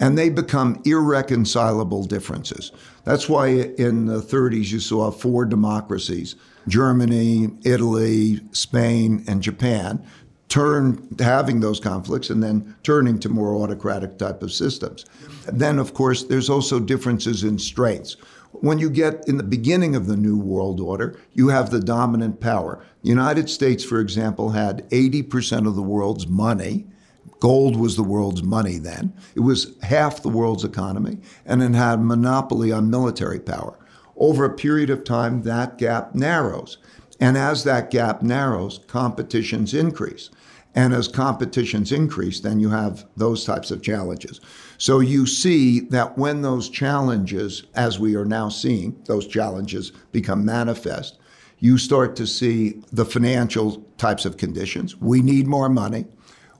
And 0.00 0.16
they 0.16 0.30
become 0.30 0.80
irreconcilable 0.84 2.04
differences. 2.04 2.70
That's 3.04 3.28
why 3.28 3.48
in 3.48 4.06
the 4.06 4.20
30s 4.20 4.70
you 4.70 4.80
saw 4.80 5.10
four 5.10 5.44
democracies 5.44 6.36
Germany, 6.68 7.48
Italy, 7.64 8.40
Spain, 8.52 9.24
and 9.26 9.42
Japan 9.42 10.04
turn 10.48 11.06
having 11.18 11.60
those 11.60 11.78
conflicts 11.78 12.30
and 12.30 12.42
then 12.42 12.74
turning 12.82 13.18
to 13.20 13.28
more 13.28 13.54
autocratic 13.54 14.18
type 14.18 14.42
of 14.42 14.52
systems. 14.52 15.04
Then, 15.46 15.78
of 15.78 15.94
course, 15.94 16.24
there's 16.24 16.50
also 16.50 16.80
differences 16.80 17.44
in 17.44 17.58
strengths. 17.58 18.16
When 18.52 18.78
you 18.78 18.88
get 18.88 19.28
in 19.28 19.36
the 19.36 19.42
beginning 19.42 19.94
of 19.94 20.06
the 20.06 20.16
New 20.16 20.38
World 20.38 20.80
Order, 20.80 21.20
you 21.34 21.48
have 21.48 21.70
the 21.70 21.80
dominant 21.80 22.40
power. 22.40 22.82
The 23.02 23.10
United 23.10 23.50
States, 23.50 23.84
for 23.84 24.00
example, 24.00 24.50
had 24.50 24.88
80% 24.90 25.66
of 25.66 25.76
the 25.76 25.82
world's 25.82 26.26
money. 26.26 26.86
Gold 27.40 27.76
was 27.76 27.96
the 27.96 28.02
world's 28.02 28.42
money 28.42 28.78
then. 28.78 29.12
It 29.34 29.40
was 29.40 29.76
half 29.82 30.22
the 30.22 30.30
world's 30.30 30.64
economy, 30.64 31.18
and 31.44 31.62
it 31.62 31.74
had 31.74 32.02
monopoly 32.02 32.72
on 32.72 32.90
military 32.90 33.38
power. 33.38 33.78
Over 34.16 34.46
a 34.46 34.54
period 34.54 34.90
of 34.90 35.04
time, 35.04 35.42
that 35.42 35.78
gap 35.78 36.14
narrows. 36.14 36.78
And 37.20 37.36
as 37.36 37.64
that 37.64 37.90
gap 37.90 38.22
narrows, 38.22 38.80
competitions 38.86 39.74
increase. 39.74 40.30
And 40.74 40.94
as 40.94 41.08
competitions 41.08 41.92
increase, 41.92 42.40
then 42.40 42.60
you 42.60 42.68
have 42.68 43.06
those 43.16 43.44
types 43.44 43.70
of 43.70 43.82
challenges. 43.82 44.40
So 44.76 45.00
you 45.00 45.26
see 45.26 45.80
that 45.80 46.16
when 46.16 46.42
those 46.42 46.68
challenges, 46.68 47.64
as 47.74 47.98
we 47.98 48.14
are 48.16 48.24
now 48.24 48.48
seeing, 48.48 49.02
those 49.06 49.26
challenges 49.26 49.90
become 50.12 50.44
manifest, 50.44 51.18
you 51.58 51.78
start 51.78 52.14
to 52.16 52.26
see 52.26 52.80
the 52.92 53.04
financial 53.04 53.84
types 53.96 54.24
of 54.24 54.36
conditions. 54.36 54.96
We 54.96 55.22
need 55.22 55.46
more 55.46 55.68
money. 55.68 56.06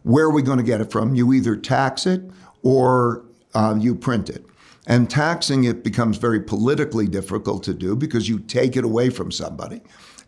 Where 0.02 0.24
are 0.24 0.32
we 0.32 0.42
going 0.42 0.58
to 0.58 0.64
get 0.64 0.80
it 0.80 0.90
from? 0.90 1.14
You 1.14 1.32
either 1.32 1.56
tax 1.56 2.06
it 2.06 2.22
or 2.62 3.24
uh, 3.54 3.76
you 3.78 3.94
print 3.94 4.30
it. 4.30 4.44
And 4.86 5.08
taxing 5.08 5.64
it 5.64 5.84
becomes 5.84 6.16
very 6.16 6.40
politically 6.40 7.06
difficult 7.06 7.62
to 7.64 7.74
do 7.74 7.94
because 7.94 8.28
you 8.28 8.38
take 8.38 8.74
it 8.74 8.84
away 8.84 9.10
from 9.10 9.30
somebody. 9.30 9.82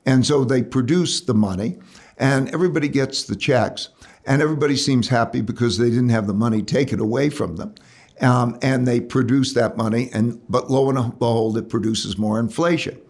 And 0.07 0.25
so 0.25 0.45
they 0.45 0.63
produce 0.63 1.21
the 1.23 1.35
money 1.35 1.79
and 2.21 2.49
everybody 2.55 2.87
gets 2.87 3.25
the 3.25 3.35
checks 3.35 3.89
and 4.27 4.43
everybody 4.43 4.77
seems 4.77 5.09
happy 5.09 5.41
because 5.41 5.79
they 5.79 5.89
didn't 5.89 6.11
have 6.11 6.27
the 6.27 6.35
money 6.35 6.63
taken 6.63 7.01
away 7.01 7.31
from 7.31 7.57
them. 7.57 7.75
Um, 8.21 8.59
and 8.61 8.87
they 8.87 9.01
produce 9.01 9.55
that 9.55 9.79
money, 9.79 10.11
and 10.13 10.43
but 10.47 10.71
lo 10.71 10.91
and 10.91 11.19
behold, 11.19 11.57
it 11.57 11.71
produces 11.71 12.19
more 12.19 12.39
inflation, 12.39 13.01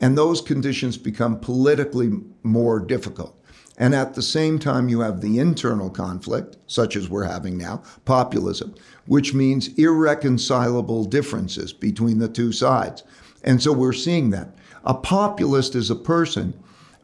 and 0.00 0.18
those 0.18 0.40
conditions 0.40 0.98
become 0.98 1.38
politically 1.38 2.10
more 2.42 2.80
difficult. 2.80 3.40
And 3.78 3.94
at 3.94 4.14
the 4.14 4.22
same 4.22 4.58
time, 4.58 4.88
you 4.88 5.00
have 5.00 5.20
the 5.20 5.38
internal 5.38 5.88
conflict, 5.88 6.56
such 6.66 6.96
as 6.96 7.08
we're 7.08 7.22
having 7.22 7.56
now, 7.56 7.84
populism, 8.04 8.74
which 9.06 9.34
means 9.34 9.68
irreconcilable 9.78 11.04
differences 11.04 11.72
between 11.72 12.18
the 12.18 12.28
two 12.28 12.50
sides. 12.50 13.04
And 13.44 13.62
so 13.62 13.72
we're 13.72 13.92
seeing 13.92 14.30
that. 14.30 14.48
A 14.84 14.94
populist 14.94 15.76
is 15.76 15.90
a 15.90 15.96
person 15.96 16.54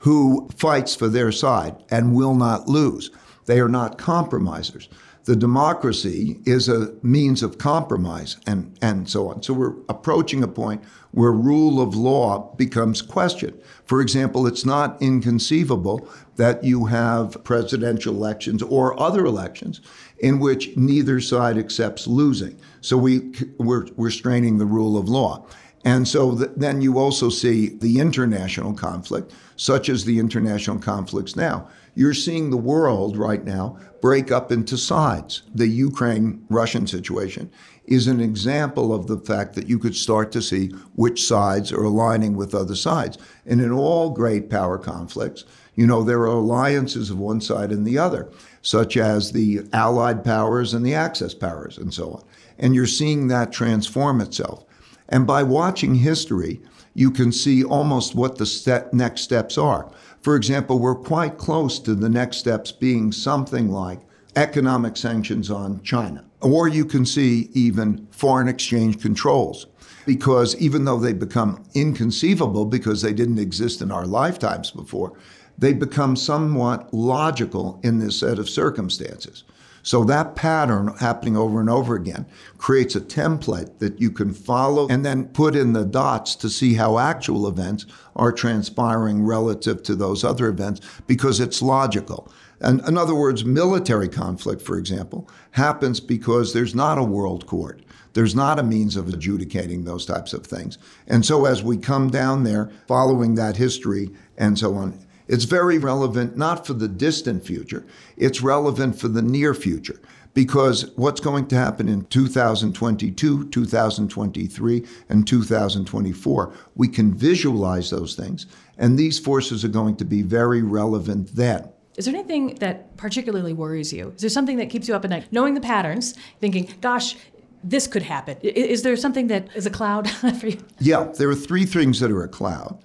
who 0.02 0.48
fights 0.56 0.96
for 0.96 1.06
their 1.06 1.30
side 1.30 1.76
and 1.88 2.14
will 2.14 2.34
not 2.34 2.68
lose. 2.68 3.10
They 3.46 3.60
are 3.60 3.68
not 3.68 3.98
compromisers. 3.98 4.88
The 5.24 5.36
democracy 5.36 6.40
is 6.44 6.68
a 6.68 6.92
means 7.04 7.44
of 7.44 7.58
compromise 7.58 8.36
and, 8.44 8.76
and 8.82 9.08
so 9.08 9.28
on. 9.28 9.44
So 9.44 9.54
we're 9.54 9.76
approaching 9.88 10.42
a 10.42 10.48
point 10.48 10.82
where 11.12 11.30
rule 11.30 11.80
of 11.80 11.94
law 11.94 12.52
becomes 12.56 13.00
questioned. 13.00 13.60
For 13.84 14.00
example, 14.00 14.48
it's 14.48 14.64
not 14.64 15.00
inconceivable 15.00 16.08
that 16.34 16.64
you 16.64 16.86
have 16.86 17.44
presidential 17.44 18.12
elections 18.12 18.60
or 18.64 18.98
other 18.98 19.24
elections 19.24 19.80
in 20.18 20.40
which 20.40 20.76
neither 20.76 21.20
side 21.20 21.56
accepts 21.56 22.08
losing. 22.08 22.58
So 22.80 22.96
we, 22.96 23.32
we're, 23.58 23.86
we're 23.94 24.10
straining 24.10 24.58
the 24.58 24.66
rule 24.66 24.96
of 24.96 25.08
law. 25.08 25.46
And 25.84 26.06
so 26.06 26.36
th- 26.36 26.50
then 26.56 26.80
you 26.80 26.98
also 26.98 27.28
see 27.28 27.70
the 27.70 27.98
international 27.98 28.72
conflict, 28.72 29.32
such 29.56 29.88
as 29.88 30.04
the 30.04 30.18
international 30.18 30.78
conflicts 30.78 31.34
now. 31.34 31.68
You're 31.94 32.14
seeing 32.14 32.50
the 32.50 32.56
world 32.56 33.16
right 33.16 33.44
now 33.44 33.78
break 34.00 34.30
up 34.30 34.50
into 34.50 34.78
sides. 34.78 35.42
The 35.54 35.66
Ukraine 35.66 36.44
Russian 36.48 36.86
situation 36.86 37.50
is 37.84 38.06
an 38.06 38.20
example 38.20 38.94
of 38.94 39.06
the 39.06 39.18
fact 39.18 39.54
that 39.54 39.68
you 39.68 39.78
could 39.78 39.96
start 39.96 40.32
to 40.32 40.42
see 40.42 40.68
which 40.94 41.24
sides 41.24 41.72
are 41.72 41.82
aligning 41.82 42.36
with 42.36 42.54
other 42.54 42.76
sides. 42.76 43.18
And 43.44 43.60
in 43.60 43.72
all 43.72 44.10
great 44.10 44.48
power 44.48 44.78
conflicts, 44.78 45.44
you 45.74 45.86
know, 45.86 46.02
there 46.02 46.20
are 46.20 46.26
alliances 46.26 47.10
of 47.10 47.18
one 47.18 47.40
side 47.40 47.72
and 47.72 47.86
the 47.86 47.98
other, 47.98 48.30
such 48.62 48.96
as 48.96 49.32
the 49.32 49.66
Allied 49.72 50.24
powers 50.24 50.74
and 50.74 50.84
the 50.84 50.94
Axis 50.94 51.34
powers 51.34 51.76
and 51.76 51.92
so 51.92 52.12
on. 52.12 52.24
And 52.58 52.74
you're 52.74 52.86
seeing 52.86 53.28
that 53.28 53.52
transform 53.52 54.20
itself. 54.20 54.64
And 55.08 55.26
by 55.26 55.42
watching 55.42 55.96
history, 55.96 56.60
you 56.94 57.10
can 57.10 57.32
see 57.32 57.64
almost 57.64 58.14
what 58.14 58.36
the 58.36 58.46
step, 58.46 58.92
next 58.92 59.22
steps 59.22 59.56
are. 59.58 59.90
For 60.20 60.36
example, 60.36 60.78
we're 60.78 60.94
quite 60.94 61.38
close 61.38 61.78
to 61.80 61.94
the 61.94 62.08
next 62.08 62.38
steps 62.38 62.70
being 62.70 63.12
something 63.12 63.70
like 63.70 64.00
economic 64.36 64.96
sanctions 64.96 65.50
on 65.50 65.82
China. 65.82 66.24
Or 66.40 66.68
you 66.68 66.84
can 66.84 67.04
see 67.04 67.50
even 67.52 68.06
foreign 68.10 68.48
exchange 68.48 69.00
controls. 69.00 69.66
Because 70.06 70.56
even 70.56 70.84
though 70.84 70.98
they 70.98 71.12
become 71.12 71.64
inconceivable 71.74 72.64
because 72.64 73.02
they 73.02 73.12
didn't 73.12 73.38
exist 73.38 73.82
in 73.82 73.92
our 73.92 74.06
lifetimes 74.06 74.70
before, 74.70 75.12
they 75.58 75.72
become 75.72 76.16
somewhat 76.16 76.92
logical 76.92 77.78
in 77.84 77.98
this 77.98 78.18
set 78.18 78.38
of 78.38 78.48
circumstances. 78.48 79.44
So 79.82 80.04
that 80.04 80.36
pattern 80.36 80.94
happening 80.98 81.36
over 81.36 81.60
and 81.60 81.68
over 81.68 81.96
again 81.96 82.26
creates 82.56 82.94
a 82.94 83.00
template 83.00 83.78
that 83.80 84.00
you 84.00 84.10
can 84.10 84.32
follow 84.32 84.86
and 84.88 85.04
then 85.04 85.26
put 85.28 85.56
in 85.56 85.72
the 85.72 85.84
dots 85.84 86.36
to 86.36 86.48
see 86.48 86.74
how 86.74 86.98
actual 86.98 87.48
events 87.48 87.86
are 88.14 88.32
transpiring 88.32 89.24
relative 89.24 89.82
to 89.84 89.96
those 89.96 90.22
other 90.22 90.48
events 90.48 90.80
because 91.06 91.40
it's 91.40 91.60
logical. 91.60 92.32
And 92.60 92.80
in 92.86 92.96
other 92.96 93.14
words, 93.14 93.44
military 93.44 94.08
conflict, 94.08 94.62
for 94.62 94.78
example, 94.78 95.28
happens 95.50 95.98
because 95.98 96.52
there's 96.52 96.76
not 96.76 96.96
a 96.96 97.02
world 97.02 97.46
court. 97.46 97.82
There's 98.12 98.36
not 98.36 98.58
a 98.58 98.62
means 98.62 98.96
of 98.96 99.08
adjudicating 99.08 99.84
those 99.84 100.06
types 100.06 100.32
of 100.32 100.46
things. 100.46 100.78
And 101.08 101.26
so 101.26 101.46
as 101.46 101.62
we 101.62 101.76
come 101.76 102.08
down 102.08 102.44
there, 102.44 102.70
following 102.86 103.34
that 103.34 103.56
history 103.56 104.10
and 104.36 104.56
so 104.56 104.74
on, 104.74 104.98
it's 105.32 105.44
very 105.44 105.78
relevant 105.78 106.36
not 106.36 106.66
for 106.66 106.74
the 106.74 106.86
distant 106.86 107.42
future, 107.42 107.86
it's 108.18 108.42
relevant 108.42 109.00
for 109.00 109.08
the 109.08 109.22
near 109.22 109.54
future. 109.54 109.98
Because 110.34 110.90
what's 110.96 111.20
going 111.20 111.46
to 111.48 111.56
happen 111.56 111.88
in 111.88 112.04
2022, 112.06 113.48
2023, 113.48 114.86
and 115.08 115.26
2024, 115.26 116.54
we 116.74 116.88
can 116.88 117.14
visualize 117.14 117.88
those 117.90 118.14
things, 118.14 118.46
and 118.76 118.98
these 118.98 119.18
forces 119.18 119.64
are 119.64 119.68
going 119.68 119.96
to 119.96 120.04
be 120.04 120.20
very 120.20 120.62
relevant 120.62 121.34
then. 121.34 121.68
Is 121.96 122.04
there 122.04 122.14
anything 122.14 122.54
that 122.56 122.96
particularly 122.98 123.54
worries 123.54 123.92
you? 123.92 124.12
Is 124.14 124.20
there 124.20 124.30
something 124.30 124.58
that 124.58 124.68
keeps 124.68 124.86
you 124.86 124.94
up 124.94 125.04
at 125.04 125.10
night? 125.10 125.28
Knowing 125.32 125.54
the 125.54 125.60
patterns, 125.60 126.14
thinking, 126.40 126.68
gosh, 126.82 127.16
this 127.64 127.86
could 127.86 128.02
happen. 128.02 128.36
Is 128.42 128.82
there 128.82 128.96
something 128.96 129.28
that 129.28 129.48
is 129.54 129.64
a 129.64 129.70
cloud 129.70 130.10
for 130.40 130.46
you? 130.46 130.58
Yeah, 130.78 131.04
there 131.16 131.30
are 131.30 131.34
three 131.34 131.64
things 131.64 132.00
that 132.00 132.10
are 132.10 132.22
a 132.22 132.28
cloud. 132.28 132.78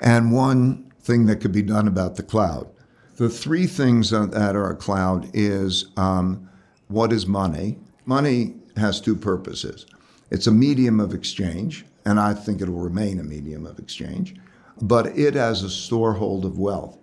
And 0.00 0.32
one 0.32 0.91
thing 1.02 1.26
that 1.26 1.40
could 1.40 1.52
be 1.52 1.62
done 1.62 1.88
about 1.88 2.16
the 2.16 2.22
cloud. 2.22 2.68
The 3.16 3.28
three 3.28 3.66
things 3.66 4.10
that 4.10 4.56
are 4.56 4.70
a 4.70 4.76
cloud 4.76 5.28
is 5.34 5.86
um, 5.96 6.48
what 6.88 7.12
is 7.12 7.26
money? 7.26 7.78
Money 8.06 8.54
has 8.76 9.00
two 9.00 9.16
purposes. 9.16 9.86
It's 10.30 10.46
a 10.46 10.52
medium 10.52 10.98
of 10.98 11.12
exchange, 11.12 11.84
and 12.04 12.18
I 12.18 12.34
think 12.34 12.60
it 12.60 12.68
will 12.68 12.80
remain 12.80 13.20
a 13.20 13.24
medium 13.24 13.66
of 13.66 13.78
exchange, 13.78 14.34
but 14.80 15.06
it 15.18 15.36
as 15.36 15.62
a 15.62 15.66
storehold 15.66 16.44
of 16.44 16.58
wealth, 16.58 16.98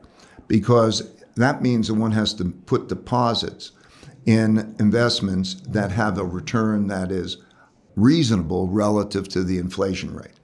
because 0.48 1.14
that 1.36 1.62
means 1.62 1.88
that 1.88 1.94
one 1.94 2.12
has 2.12 2.34
to 2.36 2.46
put 2.46 2.90
deposits 2.90 3.72
in 4.26 4.76
investments 4.80 5.56
that 5.68 5.92
have 5.92 6.18
a 6.18 6.26
return 6.26 6.88
that 6.88 7.12
is 7.12 7.38
reasonable 7.96 8.68
relative 8.68 9.28
to 9.30 9.44
the 9.44 9.58
inflation 9.58 10.14
rate. 10.16 10.39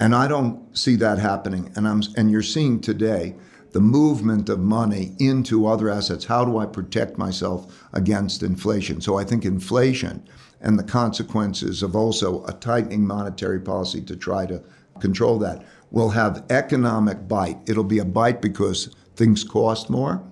And 0.00 0.14
I 0.14 0.26
don't 0.26 0.76
see 0.76 0.96
that 0.96 1.18
happening. 1.18 1.70
And 1.76 1.86
I'm 1.86 2.02
and 2.16 2.30
you're 2.30 2.42
seeing 2.42 2.80
today 2.80 3.36
the 3.72 3.80
movement 3.80 4.48
of 4.48 4.58
money 4.58 5.14
into 5.18 5.66
other 5.66 5.90
assets. 5.90 6.24
How 6.24 6.44
do 6.44 6.58
I 6.58 6.66
protect 6.66 7.18
myself 7.18 7.86
against 7.92 8.42
inflation? 8.42 9.00
So 9.00 9.18
I 9.18 9.24
think 9.24 9.44
inflation 9.44 10.26
and 10.62 10.78
the 10.78 10.84
consequences 10.84 11.82
of 11.82 11.94
also 11.94 12.44
a 12.46 12.52
tightening 12.54 13.06
monetary 13.06 13.60
policy 13.60 14.00
to 14.02 14.16
try 14.16 14.46
to 14.46 14.62
control 15.00 15.38
that 15.38 15.64
will 15.90 16.10
have 16.10 16.44
economic 16.50 17.28
bite. 17.28 17.58
It'll 17.66 17.84
be 17.84 17.98
a 17.98 18.04
bite 18.04 18.40
because 18.40 18.94
things 19.16 19.44
cost 19.44 19.90
more, 19.90 20.22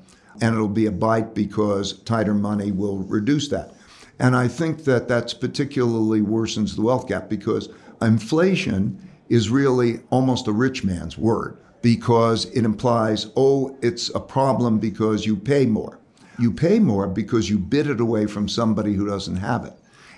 and 0.41 0.55
it'll 0.55 0.69
be 0.69 0.87
a 0.87 0.93
bite 0.93 1.35
because 1.35 2.01
tighter 2.03 2.35
money 2.35 2.73
will 2.73 2.99
reduce 2.99 3.49
that. 3.49 3.75
And 4.19 4.35
I 4.35 4.49
think 4.49 4.85
that 4.85 5.09
that's 5.09 5.35
particularly 5.35 6.21
worsens 6.21 6.75
the 6.75 6.83
wealth 6.83 7.07
gap 7.09 7.29
because 7.29 7.69
inflation 8.01 9.08
is 9.29 9.51
really 9.51 10.01
almost 10.11 10.47
a 10.47 10.53
rich 10.53 10.85
man's 10.85 11.19
word 11.19 11.59
because 11.83 12.47
it 12.47 12.65
implies, 12.65 13.29
oh, 13.37 13.77
it's 13.83 14.09
a 14.15 14.21
problem 14.21 14.79
because 14.79 15.27
you 15.27 15.37
pay 15.37 15.67
more. 15.67 15.99
You 16.39 16.53
pay 16.53 16.79
more 16.79 17.07
because 17.07 17.51
you 17.51 17.59
bid 17.59 17.89
it 17.89 18.01
away 18.01 18.27
from 18.27 18.49
somebody 18.49 18.95
who 18.95 19.07
doesn't 19.07 19.37
have 19.37 19.65
it. 19.65 19.75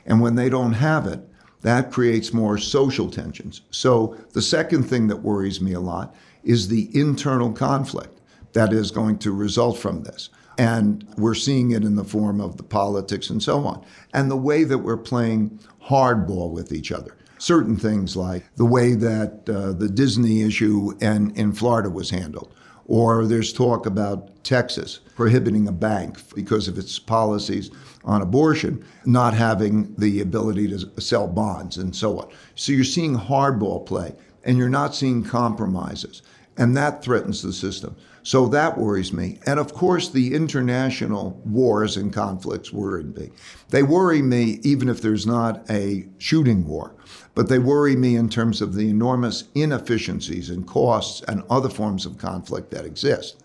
And 0.06 0.20
when 0.20 0.34
they 0.34 0.48
don't 0.48 0.74
have 0.74 1.06
it, 1.06 1.20
that 1.62 1.92
creates 1.92 2.32
more 2.32 2.56
social 2.56 3.10
tensions. 3.10 3.62
So 3.70 4.16
the 4.32 4.42
second 4.42 4.84
thing 4.84 5.08
that 5.08 5.16
worries 5.16 5.60
me 5.60 5.72
a 5.72 5.80
lot 5.80 6.14
is 6.42 6.68
the 6.68 6.88
internal 6.98 7.52
conflict 7.52 8.20
that 8.52 8.72
is 8.72 8.90
going 8.90 9.18
to 9.18 9.32
result 9.32 9.78
from 9.78 10.02
this. 10.02 10.30
And 10.58 11.06
we're 11.16 11.34
seeing 11.34 11.70
it 11.70 11.84
in 11.84 11.96
the 11.96 12.04
form 12.04 12.40
of 12.40 12.56
the 12.56 12.62
politics 12.62 13.30
and 13.30 13.42
so 13.42 13.64
on, 13.64 13.84
and 14.12 14.30
the 14.30 14.36
way 14.36 14.64
that 14.64 14.78
we're 14.78 14.96
playing 14.96 15.58
hardball 15.82 16.50
with 16.50 16.72
each 16.72 16.92
other 16.92 17.16
certain 17.40 17.76
things 17.76 18.16
like 18.16 18.44
the 18.56 18.66
way 18.66 18.94
that 18.94 19.48
uh, 19.48 19.72
the 19.72 19.88
Disney 19.88 20.42
issue 20.42 20.92
and, 21.00 21.36
in 21.38 21.52
Florida 21.52 21.88
was 21.88 22.10
handled. 22.10 22.54
Or 22.84 23.24
there's 23.24 23.52
talk 23.52 23.86
about 23.86 24.44
Texas 24.44 25.00
prohibiting 25.14 25.66
a 25.68 25.72
bank 25.72 26.18
because 26.34 26.68
of 26.68 26.76
its 26.76 26.98
policies 26.98 27.70
on 28.04 28.20
abortion, 28.20 28.84
not 29.04 29.32
having 29.32 29.94
the 29.96 30.20
ability 30.20 30.68
to 30.68 31.00
sell 31.00 31.28
bonds 31.28 31.78
and 31.78 31.94
so 31.94 32.18
on. 32.18 32.28
So 32.56 32.72
you're 32.72 32.84
seeing 32.84 33.16
hardball 33.16 33.86
play 33.86 34.14
and 34.44 34.58
you're 34.58 34.68
not 34.68 34.94
seeing 34.94 35.22
compromises. 35.22 36.22
And 36.56 36.76
that 36.76 37.02
threatens 37.02 37.42
the 37.42 37.52
system. 37.52 37.96
So 38.22 38.48
that 38.48 38.76
worries 38.76 39.12
me. 39.12 39.38
And 39.46 39.58
of 39.58 39.72
course, 39.72 40.10
the 40.10 40.34
international 40.34 41.40
wars 41.44 41.96
and 41.96 42.12
conflicts 42.12 42.72
worry 42.72 43.04
me. 43.04 43.30
They 43.70 43.82
worry 43.82 44.20
me 44.20 44.60
even 44.62 44.88
if 44.88 45.00
there's 45.00 45.26
not 45.26 45.68
a 45.70 46.06
shooting 46.18 46.66
war, 46.66 46.94
but 47.34 47.48
they 47.48 47.58
worry 47.58 47.96
me 47.96 48.16
in 48.16 48.28
terms 48.28 48.60
of 48.60 48.74
the 48.74 48.90
enormous 48.90 49.44
inefficiencies 49.54 50.50
and 50.50 50.66
costs 50.66 51.22
and 51.28 51.42
other 51.48 51.70
forms 51.70 52.04
of 52.04 52.18
conflict 52.18 52.70
that 52.72 52.84
exist. 52.84 53.42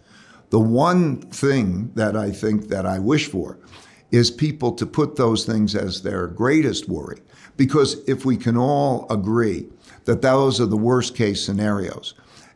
The 0.49 0.59
one 0.59 1.21
thing 1.21 1.91
that 1.95 2.15
I 2.15 2.31
think 2.31 2.67
that 2.67 2.85
I 2.85 2.99
wish 2.99 3.27
for 3.27 3.57
is 4.11 4.29
people 4.29 4.71
to 4.73 4.85
put 4.85 5.15
those 5.15 5.45
things 5.45 5.75
as 5.75 6.01
their 6.01 6.27
greatest 6.27 6.87
worry. 6.87 7.19
Because 7.57 7.97
if 8.07 8.25
we 8.25 8.37
can 8.37 8.57
all 8.57 9.07
agree 9.09 9.67
that 10.03 10.21
those 10.21 10.61
are 10.61 10.65
the 10.65 10.77
worst 10.77 11.15
case 11.15 11.43
scenarios, 11.43 12.13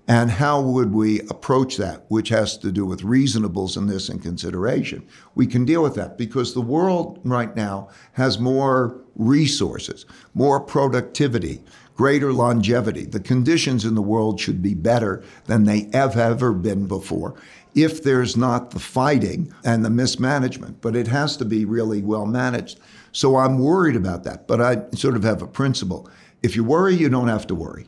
and 0.10 0.32
how 0.32 0.60
would 0.60 0.92
we 0.92 1.20
approach 1.30 1.78
that, 1.78 2.04
which 2.08 2.30
has 2.30 2.58
to 2.58 2.72
do 2.72 2.84
with 2.84 3.04
reasonables 3.04 3.78
and 3.78 3.88
this 3.88 4.10
in 4.10 4.18
consideration? 4.18 5.08
We 5.36 5.46
can 5.46 5.66
deal 5.66 5.84
with 5.84 5.94
that 5.96 6.18
because 6.18 6.56
the 6.56 6.62
world 6.62 7.20
right 7.24 7.56
now 7.56 7.90
has 8.14 8.40
more 8.40 9.00
resources, 9.16 10.08
more 10.34 10.60
productivity, 10.60 11.62
greater 11.96 12.34
longevity. 12.34 13.06
The 13.06 13.20
conditions 13.20 13.86
in 13.86 13.94
the 13.94 14.02
world 14.02 14.40
should 14.40 14.64
be 14.64 14.74
better 14.74 15.24
than 15.46 15.66
they 15.66 15.92
have 15.94 16.18
ever 16.18 16.54
been 16.54 16.88
before 16.88 17.36
if 17.76 18.02
there's 18.02 18.36
not 18.36 18.72
the 18.72 18.80
fighting 18.80 19.54
and 19.64 19.86
the 19.86 19.92
mismanagement, 19.92 20.82
but 20.82 20.96
it 20.96 21.08
has 21.08 21.38
to 21.38 21.46
be 21.46 21.66
really 21.66 22.02
well 22.02 22.26
managed. 22.26 22.80
So 23.12 23.36
I'm 23.36 23.60
worried 23.60 23.96
about 23.96 24.24
that, 24.24 24.48
but 24.48 24.60
I 24.60 24.90
sort 24.96 25.16
of 25.16 25.22
have 25.22 25.44
a 25.44 25.48
principle. 25.48 26.10
If 26.42 26.56
you 26.56 26.64
worry, 26.64 26.96
you 26.96 27.10
don't 27.10 27.28
have 27.28 27.46
to 27.46 27.54
worry. 27.54 27.86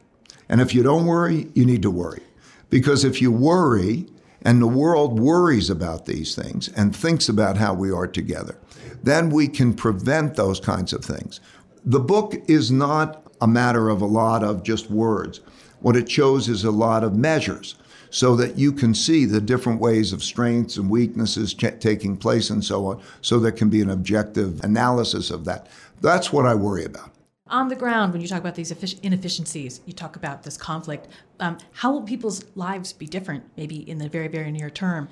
And 0.52 0.60
if 0.60 0.76
you 0.76 0.84
don't 0.84 1.06
worry, 1.06 1.48
you 1.56 1.66
need 1.66 1.82
to 1.82 1.90
worry. 1.90 2.22
Because 2.70 3.06
if 3.06 3.22
you 3.22 3.32
worry, 3.32 4.06
and 4.42 4.62
the 4.62 4.68
world 4.68 5.18
worries 5.18 5.70
about 5.70 6.06
these 6.06 6.36
things 6.36 6.68
and 6.70 6.96
thinks 6.96 7.30
about 7.30 7.58
how 7.58 7.74
we 7.74 7.90
are 7.90 8.08
together, 8.08 8.58
then 9.02 9.30
we 9.30 9.48
can 9.48 9.74
prevent 9.74 10.36
those 10.36 10.60
kinds 10.60 10.92
of 10.94 11.06
things. 11.06 11.40
The 11.86 12.00
book 12.00 12.36
is 12.48 12.70
not 12.70 13.26
a 13.40 13.48
matter 13.48 13.90
of 13.90 14.02
a 14.02 14.06
lot 14.06 14.44
of 14.44 14.64
just 14.64 14.92
words. 14.92 15.40
What 15.80 15.96
it 15.96 16.12
shows 16.12 16.50
is 16.50 16.64
a 16.64 16.72
lot 16.72 17.04
of 17.04 17.16
measures 17.16 17.76
so 18.10 18.36
that 18.36 18.58
you 18.58 18.74
can 18.74 18.94
see 18.94 19.24
the 19.24 19.40
different 19.40 19.80
ways 19.80 20.12
of 20.12 20.22
strengths 20.22 20.76
and 20.76 20.90
weaknesses 20.90 21.54
ch- 21.54 21.80
taking 21.80 22.18
place 22.18 22.50
and 22.50 22.64
so 22.64 22.88
on, 22.88 23.02
so 23.22 23.40
there 23.40 23.54
can 23.54 23.70
be 23.70 23.82
an 23.82 23.90
objective 23.90 24.62
analysis 24.66 25.32
of 25.32 25.46
that. 25.46 25.68
That's 26.02 26.34
what 26.34 26.46
I 26.46 26.56
worry 26.56 26.84
about 26.84 27.12
on 27.52 27.68
the 27.68 27.76
ground, 27.76 28.14
when 28.14 28.22
you 28.22 28.28
talk 28.28 28.40
about 28.40 28.56
these 28.56 28.72
inefficiencies, 29.04 29.82
you 29.86 29.94
talk 29.94 30.16
about 30.16 30.44
this 30.44 30.58
conflict. 30.58 31.08
Um, 31.40 31.58
how 31.74 31.92
will 31.92 32.02
people's 32.02 32.46
lives 32.56 32.94
be 32.94 33.06
different, 33.06 33.44
maybe 33.58 33.88
in 33.90 33.98
the 33.98 34.10
very, 34.10 34.30
very 34.30 34.52
near 34.52 34.70
term? 34.70 35.10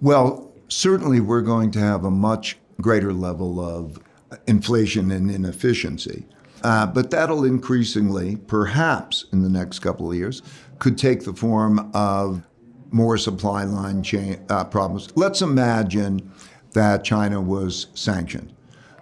Well, 0.00 0.52
certainly 0.68 1.20
we're 1.20 1.40
going 1.40 1.70
to 1.72 1.78
have 1.80 2.04
a 2.04 2.10
much 2.10 2.58
greater 2.80 3.12
level 3.12 3.58
of 3.58 3.98
inflation 4.46 5.10
and 5.10 5.30
inefficiency. 5.30 6.26
Uh, 6.62 6.86
but 6.86 7.10
that'll 7.10 7.44
increasingly, 7.44 8.36
perhaps 8.36 9.24
in 9.32 9.42
the 9.42 9.48
next 9.48 9.78
couple 9.78 10.10
of 10.10 10.16
years, 10.16 10.42
could 10.78 10.98
take 10.98 11.24
the 11.24 11.32
form 11.32 11.90
of 11.94 12.42
more 12.90 13.16
supply 13.16 13.64
line 13.64 14.02
chain 14.02 14.44
uh, 14.50 14.64
problems. 14.64 15.08
Let's 15.16 15.40
imagine 15.40 16.30
that 16.72 17.02
China 17.02 17.40
was 17.40 17.86
sanctioned 17.94 18.52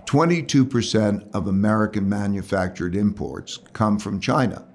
22% 0.09 1.35
of 1.35 1.49
American 1.49 2.09
manufactured 2.09 2.97
imports 2.97 3.59
come 3.75 3.99
from 3.99 4.19
China. 4.19 4.67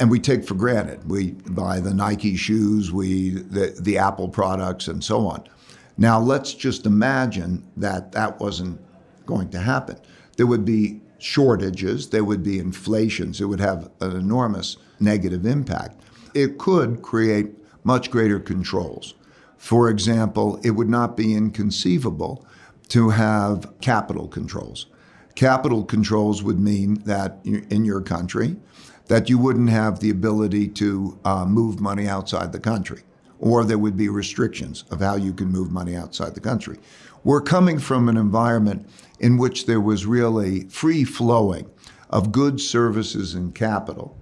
And 0.00 0.10
we 0.10 0.18
take 0.18 0.44
for 0.44 0.54
granted. 0.54 1.08
We 1.08 1.30
buy 1.50 1.78
the 1.78 1.94
Nike 1.94 2.34
shoes, 2.34 2.92
we 2.92 3.30
the, 3.30 3.78
the 3.80 3.96
Apple 3.96 4.28
products, 4.28 4.88
and 4.88 5.04
so 5.04 5.24
on. 5.28 5.44
Now, 5.98 6.18
let's 6.18 6.52
just 6.52 6.84
imagine 6.84 7.64
that 7.76 8.10
that 8.10 8.40
wasn't 8.40 8.80
going 9.24 9.50
to 9.50 9.60
happen. 9.60 9.98
There 10.36 10.48
would 10.48 10.64
be 10.64 11.00
shortages, 11.18 12.10
there 12.10 12.24
would 12.24 12.42
be 12.42 12.58
inflations, 12.58 13.40
it 13.40 13.44
would 13.44 13.60
have 13.60 13.88
an 14.00 14.16
enormous 14.16 14.78
negative 14.98 15.46
impact. 15.46 16.00
It 16.34 16.58
could 16.58 17.02
create 17.02 17.54
much 17.84 18.10
greater 18.10 18.40
controls. 18.40 19.14
For 19.58 19.90
example, 19.90 20.60
it 20.64 20.72
would 20.72 20.90
not 20.90 21.16
be 21.16 21.36
inconceivable 21.36 22.44
to 22.88 23.10
have 23.10 23.72
capital 23.80 24.28
controls. 24.28 24.86
Capital 25.34 25.84
controls 25.84 26.42
would 26.42 26.58
mean 26.58 26.94
that 27.04 27.38
in 27.44 27.84
your 27.84 28.00
country, 28.00 28.56
that 29.06 29.28
you 29.28 29.38
wouldn't 29.38 29.70
have 29.70 30.00
the 30.00 30.10
ability 30.10 30.68
to 30.68 31.18
uh, 31.24 31.44
move 31.44 31.80
money 31.80 32.08
outside 32.08 32.52
the 32.52 32.60
country, 32.60 33.02
or 33.38 33.64
there 33.64 33.78
would 33.78 33.96
be 33.96 34.08
restrictions 34.08 34.84
of 34.90 35.00
how 35.00 35.16
you 35.16 35.32
can 35.32 35.48
move 35.48 35.70
money 35.70 35.94
outside 35.94 36.34
the 36.34 36.40
country. 36.40 36.78
We're 37.22 37.42
coming 37.42 37.78
from 37.78 38.08
an 38.08 38.16
environment 38.16 38.88
in 39.20 39.36
which 39.36 39.66
there 39.66 39.80
was 39.80 40.06
really 40.06 40.68
free 40.68 41.04
flowing 41.04 41.68
of 42.10 42.32
goods, 42.32 42.68
services, 42.68 43.34
and 43.34 43.54
capital. 43.54 44.16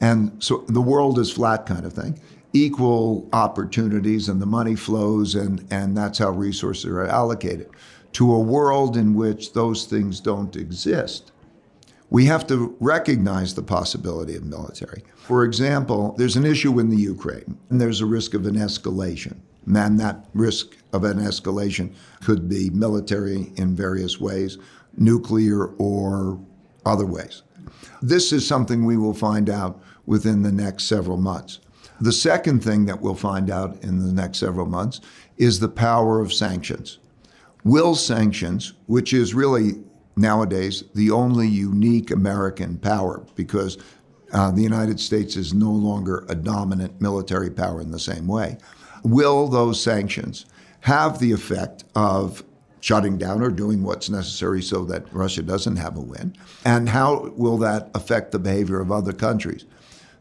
And 0.00 0.42
so 0.42 0.64
the 0.68 0.80
world 0.80 1.18
is 1.18 1.32
flat 1.32 1.66
kind 1.66 1.84
of 1.84 1.92
thing, 1.92 2.20
equal 2.52 3.28
opportunities, 3.32 4.28
and 4.28 4.40
the 4.40 4.46
money 4.46 4.76
flows, 4.76 5.34
and, 5.34 5.66
and 5.70 5.96
that's 5.96 6.18
how 6.18 6.30
resources 6.30 6.86
are 6.86 7.06
allocated 7.06 7.70
to 8.12 8.32
a 8.32 8.40
world 8.40 8.96
in 8.96 9.14
which 9.14 9.52
those 9.52 9.84
things 9.86 10.20
don't 10.20 10.56
exist, 10.56 11.32
we 12.10 12.24
have 12.26 12.46
to 12.48 12.76
recognize 12.80 13.54
the 13.54 13.62
possibility 13.62 14.34
of 14.34 14.44
military. 14.44 15.04
For 15.14 15.44
example, 15.44 16.14
there's 16.18 16.36
an 16.36 16.44
issue 16.44 16.80
in 16.80 16.90
the 16.90 16.96
Ukraine, 16.96 17.56
and 17.70 17.80
there's 17.80 18.00
a 18.00 18.06
risk 18.06 18.34
of 18.34 18.46
an 18.46 18.56
escalation. 18.56 19.36
And 19.66 20.00
that 20.00 20.26
risk 20.34 20.76
of 20.92 21.04
an 21.04 21.18
escalation 21.18 21.94
could 22.24 22.48
be 22.48 22.70
military 22.70 23.52
in 23.56 23.76
various 23.76 24.18
ways, 24.18 24.58
nuclear 24.96 25.66
or 25.76 26.40
other 26.84 27.06
ways. 27.06 27.42
This 28.02 28.32
is 28.32 28.46
something 28.46 28.84
we 28.84 28.96
will 28.96 29.14
find 29.14 29.48
out 29.48 29.80
within 30.06 30.42
the 30.42 30.50
next 30.50 30.84
several 30.84 31.18
months. 31.18 31.60
The 32.00 32.12
second 32.12 32.64
thing 32.64 32.86
that 32.86 33.00
we'll 33.00 33.14
find 33.14 33.50
out 33.50 33.80
in 33.84 34.04
the 34.04 34.12
next 34.12 34.38
several 34.38 34.66
months 34.66 35.00
is 35.36 35.60
the 35.60 35.68
power 35.68 36.20
of 36.20 36.32
sanctions 36.32 36.98
will 37.64 37.94
sanctions, 37.94 38.72
which 38.86 39.12
is 39.12 39.34
really 39.34 39.74
nowadays 40.16 40.84
the 40.94 41.10
only 41.10 41.48
unique 41.48 42.10
American 42.10 42.78
power 42.78 43.24
because 43.34 43.78
uh, 44.32 44.50
the 44.50 44.62
United 44.62 45.00
States 45.00 45.36
is 45.36 45.52
no 45.52 45.70
longer 45.70 46.24
a 46.28 46.34
dominant 46.34 47.00
military 47.00 47.50
power 47.50 47.80
in 47.80 47.90
the 47.90 47.98
same 47.98 48.26
way. 48.26 48.56
Will 49.02 49.48
those 49.48 49.82
sanctions 49.82 50.46
have 50.80 51.18
the 51.18 51.32
effect 51.32 51.84
of 51.94 52.44
shutting 52.80 53.18
down 53.18 53.42
or 53.42 53.50
doing 53.50 53.82
what's 53.82 54.08
necessary 54.08 54.62
so 54.62 54.84
that 54.84 55.12
Russia 55.12 55.42
doesn't 55.42 55.76
have 55.76 55.96
a 55.96 56.00
win? 56.00 56.34
And 56.64 56.88
how 56.88 57.32
will 57.36 57.58
that 57.58 57.90
affect 57.94 58.32
the 58.32 58.38
behavior 58.38 58.80
of 58.80 58.92
other 58.92 59.12
countries? 59.12 59.64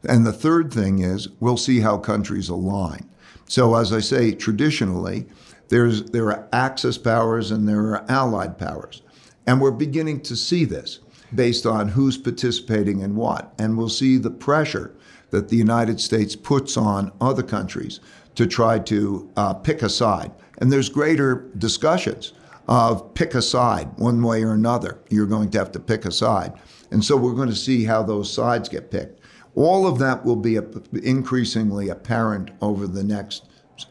And 0.07 0.25
the 0.25 0.33
third 0.33 0.73
thing 0.73 0.99
is 0.99 1.29
we'll 1.39 1.57
see 1.57 1.81
how 1.81 1.97
countries 1.97 2.49
align. 2.49 3.09
So, 3.47 3.75
as 3.75 3.91
I 3.91 3.99
say, 3.99 4.31
traditionally, 4.31 5.25
there's, 5.69 6.03
there 6.11 6.27
are 6.31 6.47
Axis 6.51 6.97
powers 6.97 7.51
and 7.51 7.67
there 7.67 7.93
are 7.93 8.05
allied 8.09 8.57
powers. 8.57 9.01
And 9.47 9.61
we're 9.61 9.71
beginning 9.71 10.21
to 10.21 10.35
see 10.35 10.65
this 10.65 10.99
based 11.33 11.65
on 11.65 11.89
who's 11.89 12.17
participating 12.17 13.01
in 13.01 13.15
what. 13.15 13.53
And 13.57 13.77
we'll 13.77 13.89
see 13.89 14.17
the 14.17 14.31
pressure 14.31 14.95
that 15.29 15.49
the 15.49 15.55
United 15.55 15.99
States 15.99 16.35
puts 16.35 16.75
on 16.75 17.11
other 17.21 17.43
countries 17.43 17.99
to 18.35 18.47
try 18.47 18.79
to 18.79 19.29
uh, 19.35 19.53
pick 19.53 19.81
a 19.81 19.89
side. 19.89 20.31
And 20.57 20.71
there's 20.71 20.89
greater 20.89 21.49
discussions 21.57 22.33
of 22.67 23.13
pick 23.13 23.33
a 23.33 23.41
side 23.41 23.89
one 23.97 24.21
way 24.21 24.43
or 24.43 24.53
another. 24.53 24.99
You're 25.09 25.25
going 25.25 25.49
to 25.51 25.57
have 25.59 25.71
to 25.73 25.79
pick 25.79 26.05
a 26.05 26.11
side. 26.11 26.53
And 26.91 27.03
so 27.03 27.17
we're 27.17 27.33
going 27.33 27.49
to 27.49 27.55
see 27.55 27.83
how 27.83 28.03
those 28.03 28.31
sides 28.31 28.69
get 28.69 28.91
picked. 28.91 29.19
All 29.55 29.87
of 29.87 29.99
that 29.99 30.23
will 30.23 30.35
be 30.35 30.57
increasingly 31.03 31.89
apparent 31.89 32.51
over 32.61 32.87
the 32.87 33.03
next 33.03 33.48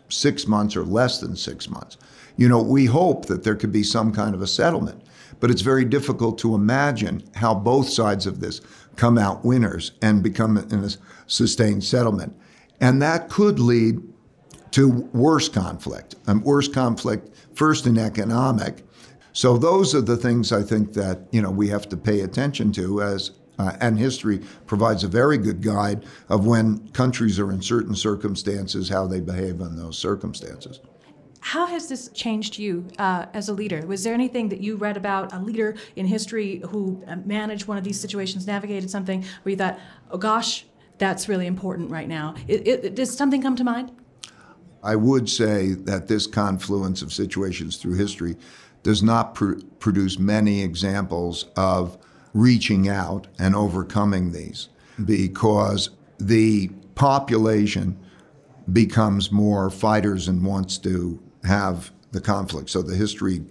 six 0.08 0.46
months 0.46 0.76
or 0.76 0.84
less 0.84 1.20
than 1.20 1.36
six 1.36 1.68
months. 1.68 1.96
You 2.36 2.48
know, 2.48 2.62
we 2.62 2.86
hope 2.86 3.26
that 3.26 3.42
there 3.42 3.56
could 3.56 3.72
be 3.72 3.82
some 3.82 4.12
kind 4.12 4.34
of 4.34 4.42
a 4.42 4.46
settlement, 4.46 5.02
but 5.40 5.50
it's 5.50 5.62
very 5.62 5.84
difficult 5.84 6.38
to 6.38 6.54
imagine 6.54 7.22
how 7.34 7.54
both 7.54 7.88
sides 7.88 8.26
of 8.26 8.40
this 8.40 8.60
come 8.96 9.18
out 9.18 9.44
winners 9.44 9.92
and 10.02 10.22
become 10.22 10.56
in 10.56 10.84
a 10.84 10.90
sustained 11.26 11.84
settlement. 11.84 12.36
And 12.80 13.02
that 13.02 13.28
could 13.28 13.58
lead 13.58 14.00
to 14.72 14.88
worse 15.12 15.48
conflict, 15.48 16.14
and 16.26 16.42
worse 16.42 16.68
conflict 16.68 17.34
first 17.54 17.86
in 17.86 17.98
economic. 17.98 18.84
So 19.32 19.56
those 19.56 19.94
are 19.94 20.00
the 20.00 20.16
things 20.16 20.52
I 20.52 20.62
think 20.62 20.92
that 20.92 21.20
you 21.32 21.40
know 21.40 21.50
we 21.50 21.68
have 21.68 21.88
to 21.88 21.96
pay 21.96 22.20
attention 22.20 22.72
to 22.72 23.02
as 23.02 23.32
uh, 23.58 23.76
and 23.80 23.98
history 23.98 24.40
provides 24.66 25.04
a 25.04 25.08
very 25.08 25.38
good 25.38 25.62
guide 25.62 26.06
of 26.28 26.46
when 26.46 26.88
countries 26.88 27.38
are 27.38 27.50
in 27.50 27.60
certain 27.60 27.94
circumstances, 27.94 28.88
how 28.88 29.06
they 29.06 29.20
behave 29.20 29.60
in 29.60 29.76
those 29.76 29.98
circumstances. 29.98 30.80
How 31.40 31.66
has 31.66 31.88
this 31.88 32.08
changed 32.08 32.58
you 32.58 32.86
uh, 32.98 33.26
as 33.32 33.48
a 33.48 33.52
leader? 33.52 33.86
Was 33.86 34.02
there 34.04 34.14
anything 34.14 34.48
that 34.48 34.60
you 34.60 34.76
read 34.76 34.96
about 34.96 35.32
a 35.32 35.38
leader 35.38 35.76
in 35.96 36.06
history 36.06 36.62
who 36.68 37.02
uh, 37.06 37.16
managed 37.24 37.66
one 37.68 37.78
of 37.78 37.84
these 37.84 37.98
situations, 37.98 38.46
navigated 38.46 38.90
something 38.90 39.24
where 39.42 39.50
you 39.50 39.56
thought, 39.56 39.78
oh 40.10 40.18
gosh, 40.18 40.66
that's 40.98 41.28
really 41.28 41.46
important 41.46 41.90
right 41.90 42.08
now? 42.08 42.34
It, 42.48 42.66
it, 42.66 42.94
does 42.94 43.16
something 43.16 43.40
come 43.40 43.56
to 43.56 43.64
mind? 43.64 43.92
I 44.82 44.96
would 44.96 45.28
say 45.28 45.74
that 45.74 46.08
this 46.08 46.26
confluence 46.26 47.02
of 47.02 47.12
situations 47.12 47.76
through 47.76 47.94
history 47.94 48.36
does 48.82 49.02
not 49.02 49.34
pr- 49.34 49.60
produce 49.78 50.18
many 50.18 50.62
examples 50.62 51.46
of 51.56 51.98
reaching 52.38 52.88
out 52.88 53.26
and 53.38 53.56
overcoming 53.56 54.30
these 54.30 54.68
because 55.04 55.90
the 56.18 56.68
population 56.94 57.98
becomes 58.72 59.32
more 59.32 59.70
fighters 59.70 60.28
and 60.28 60.44
wants 60.44 60.78
to 60.78 61.20
have 61.42 61.90
the 62.12 62.20
conflict. 62.20 62.70
So 62.70 62.80
the 62.80 62.94
history 62.94 63.42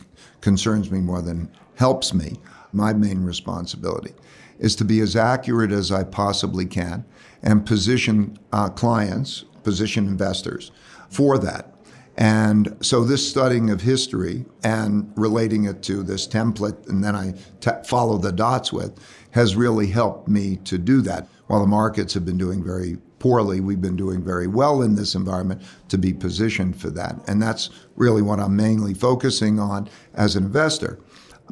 concerns 0.42 0.90
me 0.90 1.00
more 1.00 1.22
than 1.22 1.52
helps 1.76 2.14
me. 2.14 2.40
My 2.72 2.94
main 2.94 3.24
responsibility 3.24 4.14
is 4.60 4.76
to 4.78 4.86
be 4.86 5.02
as 5.02 5.16
accurate 5.16 5.72
as 5.72 5.92
I 5.92 6.04
possibly 6.04 6.66
can 6.66 7.06
and 7.44 7.66
position 7.66 8.38
uh, 8.54 8.70
clients, 8.70 9.44
position 9.64 10.08
investors 10.08 10.72
for 11.10 11.38
that. 11.40 11.77
And 12.18 12.76
so, 12.82 13.04
this 13.04 13.28
studying 13.28 13.70
of 13.70 13.82
history 13.82 14.46
and 14.64 15.12
relating 15.16 15.66
it 15.66 15.84
to 15.84 16.02
this 16.02 16.28
template, 16.28 16.88
and 16.90 17.04
then 17.04 17.16
I 17.16 17.36
t- 17.62 17.72
follow 17.86 18.18
the 18.18 18.32
dots 18.32 18.74
with, 18.74 18.98
has 19.32 19.56
really 19.56 19.86
helped 19.88 20.28
me 20.28 20.56
to 20.66 20.80
do 20.80 21.02
that. 21.02 21.28
While 21.46 21.62
the 21.62 21.68
markets 21.68 22.16
have 22.16 22.26
been 22.26 22.38
doing 22.38 22.64
very 22.64 22.98
poorly, 23.20 23.60
we've 23.60 23.82
been 23.82 23.96
doing 23.96 24.24
very 24.24 24.48
well 24.48 24.82
in 24.82 24.96
this 24.96 25.14
environment 25.14 25.62
to 25.90 25.98
be 25.98 26.12
positioned 26.12 26.80
for 26.80 26.90
that. 26.90 27.16
And 27.28 27.42
that's 27.42 27.70
really 27.96 28.24
what 28.24 28.40
I'm 28.40 28.56
mainly 28.56 28.96
focusing 28.96 29.60
on 29.60 29.88
as 30.16 30.36
an 30.36 30.44
investor. 30.44 31.00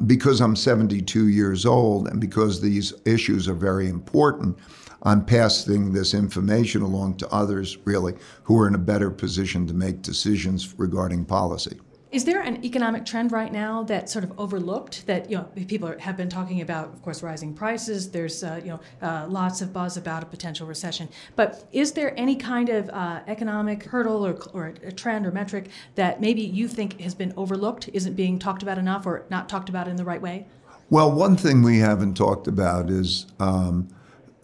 Because 0.04 0.40
I'm 0.40 0.56
72 0.56 1.28
years 1.28 1.64
old 1.64 2.08
and 2.08 2.20
because 2.20 2.60
these 2.60 2.92
issues 3.06 3.48
are 3.48 3.54
very 3.54 3.88
important, 3.88 4.58
I'm 5.06 5.24
passing 5.24 5.92
this 5.92 6.14
information 6.14 6.82
along 6.82 7.18
to 7.18 7.32
others, 7.32 7.78
really, 7.84 8.14
who 8.42 8.58
are 8.58 8.66
in 8.66 8.74
a 8.74 8.78
better 8.78 9.08
position 9.08 9.64
to 9.68 9.72
make 9.72 10.02
decisions 10.02 10.74
regarding 10.76 11.24
policy. 11.24 11.78
Is 12.10 12.24
there 12.24 12.40
an 12.40 12.64
economic 12.64 13.06
trend 13.06 13.30
right 13.30 13.52
now 13.52 13.84
that's 13.84 14.12
sort 14.12 14.24
of 14.24 14.36
overlooked 14.36 15.06
that 15.06 15.30
you 15.30 15.36
know 15.36 15.44
people 15.68 15.88
are, 15.88 15.98
have 15.98 16.16
been 16.16 16.28
talking 16.28 16.60
about? 16.60 16.92
Of 16.92 17.02
course, 17.02 17.22
rising 17.22 17.54
prices. 17.54 18.10
There's 18.10 18.42
uh, 18.42 18.60
you 18.64 18.70
know 18.70 18.80
uh, 19.00 19.26
lots 19.28 19.60
of 19.60 19.72
buzz 19.72 19.96
about 19.96 20.24
a 20.24 20.26
potential 20.26 20.66
recession. 20.66 21.08
But 21.36 21.68
is 21.70 21.92
there 21.92 22.12
any 22.18 22.34
kind 22.34 22.68
of 22.68 22.88
uh, 22.90 23.20
economic 23.28 23.84
hurdle 23.84 24.26
or, 24.26 24.34
or 24.54 24.74
a 24.82 24.90
trend 24.90 25.24
or 25.24 25.30
metric 25.30 25.68
that 25.94 26.20
maybe 26.20 26.42
you 26.42 26.66
think 26.66 27.00
has 27.00 27.14
been 27.14 27.32
overlooked, 27.36 27.90
isn't 27.92 28.14
being 28.14 28.40
talked 28.40 28.64
about 28.64 28.78
enough, 28.78 29.06
or 29.06 29.24
not 29.30 29.48
talked 29.48 29.68
about 29.68 29.86
in 29.86 29.94
the 29.94 30.04
right 30.04 30.22
way? 30.22 30.46
Well, 30.90 31.12
one 31.12 31.36
thing 31.36 31.62
we 31.62 31.78
haven't 31.78 32.14
talked 32.14 32.48
about 32.48 32.90
is 32.90 33.26
um, 33.38 33.88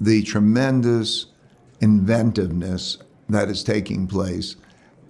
the 0.02 0.22
tremendous 0.24 1.26
inventiveness 1.80 2.98
that 3.28 3.48
is 3.48 3.62
taking 3.62 4.08
place. 4.08 4.56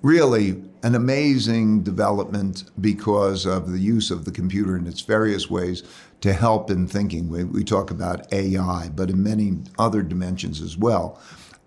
Really, 0.02 0.62
an 0.82 0.94
amazing 0.94 1.82
development 1.82 2.64
because 2.80 3.46
of 3.46 3.72
the 3.72 3.78
use 3.78 4.10
of 4.10 4.26
the 4.26 4.30
computer 4.30 4.76
in 4.76 4.86
its 4.86 5.00
various 5.00 5.48
ways 5.48 5.82
to 6.20 6.34
help 6.34 6.70
in 6.70 6.86
thinking. 6.86 7.30
We, 7.30 7.44
we 7.44 7.64
talk 7.64 7.90
about 7.90 8.30
AI, 8.34 8.90
but 8.94 9.08
in 9.08 9.22
many 9.22 9.58
other 9.78 10.02
dimensions 10.02 10.60
as 10.60 10.76
well. 10.76 11.20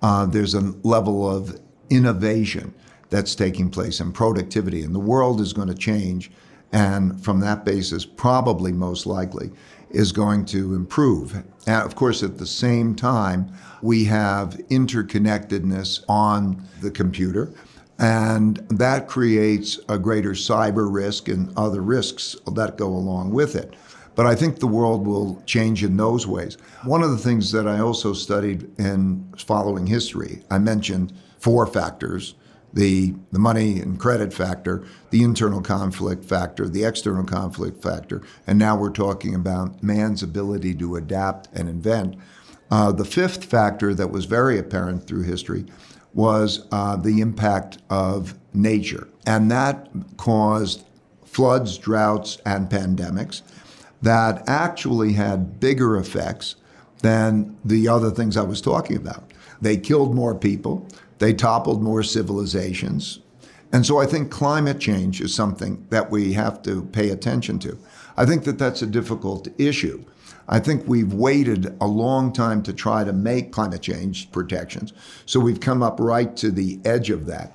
Uh, 0.04 0.28
there's 0.28 0.54
a 0.54 0.74
level 0.84 1.28
of 1.30 1.60
innovation 1.90 2.74
that's 3.10 3.34
taking 3.34 3.72
place 3.72 4.00
and 4.00 4.14
productivity, 4.14 4.84
and 4.84 4.94
the 4.94 5.00
world 5.00 5.42
is 5.42 5.52
going 5.52 5.70
to 5.70 5.76
change. 5.76 6.30
And 6.72 7.24
from 7.24 7.40
that 7.40 7.66
basis, 7.66 8.06
probably 8.06 8.72
most 8.72 9.06
likely, 9.06 9.52
is 9.96 10.12
going 10.12 10.46
to 10.46 10.76
improve. 10.76 11.44
And 11.66 11.84
of 11.84 11.96
course, 11.96 12.22
at 12.22 12.38
the 12.38 12.46
same 12.46 12.96
time, 12.96 13.52
we 13.82 14.06
have 14.06 14.58
interconnectedness 14.70 16.04
on 16.10 16.64
the 16.82 16.92
computer, 16.92 17.54
and 17.98 18.58
that 18.70 19.08
creates 19.08 19.80
a 19.88 19.98
greater 19.98 20.32
cyber 20.32 20.92
risk 20.92 21.30
and 21.30 21.52
other 21.58 21.82
risks 21.82 22.36
that 22.46 22.78
go 22.78 22.88
along 22.88 23.32
with 23.32 23.56
it. 23.56 23.74
But 24.16 24.26
I 24.26 24.36
think 24.36 24.60
the 24.60 24.68
world 24.68 25.06
will 25.06 25.42
change 25.46 25.84
in 25.84 25.98
those 25.98 26.26
ways. 26.26 26.58
One 26.84 27.04
of 27.04 27.12
the 27.12 27.18
things 27.18 27.52
that 27.52 27.68
I 27.68 27.80
also 27.80 28.14
studied 28.14 28.70
in 28.80 29.26
following 29.38 29.88
history, 29.88 30.44
I 30.50 30.58
mentioned 30.58 31.14
four 31.40 31.68
factors 31.68 32.36
the, 32.76 33.16
the 33.32 33.40
money 33.40 33.80
and 33.80 34.00
credit 34.00 34.34
factor, 34.34 34.86
the 35.10 35.24
internal 35.24 35.62
conflict 35.62 36.26
factor, 36.26 36.68
the 36.68 36.84
external 36.84 37.24
conflict 37.24 37.82
factor, 37.82 38.22
and 38.46 38.60
now 38.60 38.78
we're 38.78 38.92
talking 38.92 39.34
about 39.34 39.82
man's 39.82 40.22
ability 40.22 40.76
to 40.76 40.98
adapt 40.98 41.48
and 41.54 41.68
invent. 41.68 42.16
Uh, 42.70 42.92
the 42.92 43.06
fifth 43.06 43.46
factor 43.46 43.94
that 43.94 44.12
was 44.12 44.26
very 44.26 44.60
apparent 44.60 45.08
through 45.08 45.24
history 45.24 45.66
was 46.14 46.68
uh, 46.72 46.96
the 46.96 47.22
impact 47.22 47.78
of 47.90 48.36
nature, 48.54 49.08
and 49.26 49.50
that 49.50 49.90
caused 50.18 50.86
floods, 51.26 51.78
droughts, 51.78 52.38
and 52.46 52.70
pandemics 52.70 53.42
that 54.02 54.48
actually 54.48 55.14
had 55.14 55.60
bigger 55.60 55.98
effects 55.98 56.56
than 57.02 57.58
the 57.66 57.88
other 57.88 58.12
things 58.12 58.38
I 58.38 58.44
was 58.44 58.62
talking 58.62 58.98
about. 58.98 59.32
They 59.62 59.78
killed 59.78 60.14
more 60.14 60.36
people. 60.36 60.88
They 61.20 61.34
toppled 61.34 61.82
more 61.82 62.04
civilizations. 62.04 63.20
And 63.72 63.86
so 63.86 64.00
I 64.00 64.06
think 64.06 64.32
climate 64.32 64.80
change 64.80 65.22
is 65.22 65.34
something 65.34 65.86
that 65.90 66.10
we 66.12 66.34
have 66.34 66.62
to 66.64 66.84
pay 66.84 67.10
attention 67.10 67.60
to. 67.60 67.78
I 68.18 68.26
think 68.26 68.44
that 68.46 68.58
that's 68.58 68.82
a 68.82 68.88
difficult 68.88 69.48
issue. 69.60 70.06
I 70.48 70.60
think 70.60 70.88
we've 70.88 71.14
waited 71.14 71.76
a 71.82 71.88
long 71.88 72.32
time 72.32 72.62
to 72.64 72.74
try 72.74 73.04
to 73.04 73.12
make 73.12 73.52
climate 73.52 73.82
change 73.82 74.32
protections. 74.32 74.94
So 75.26 75.40
we've 75.40 75.60
come 75.60 75.82
up 75.82 76.00
right 76.00 76.36
to 76.38 76.52
the 76.52 76.80
edge 76.86 77.10
of 77.10 77.26
that. 77.26 77.54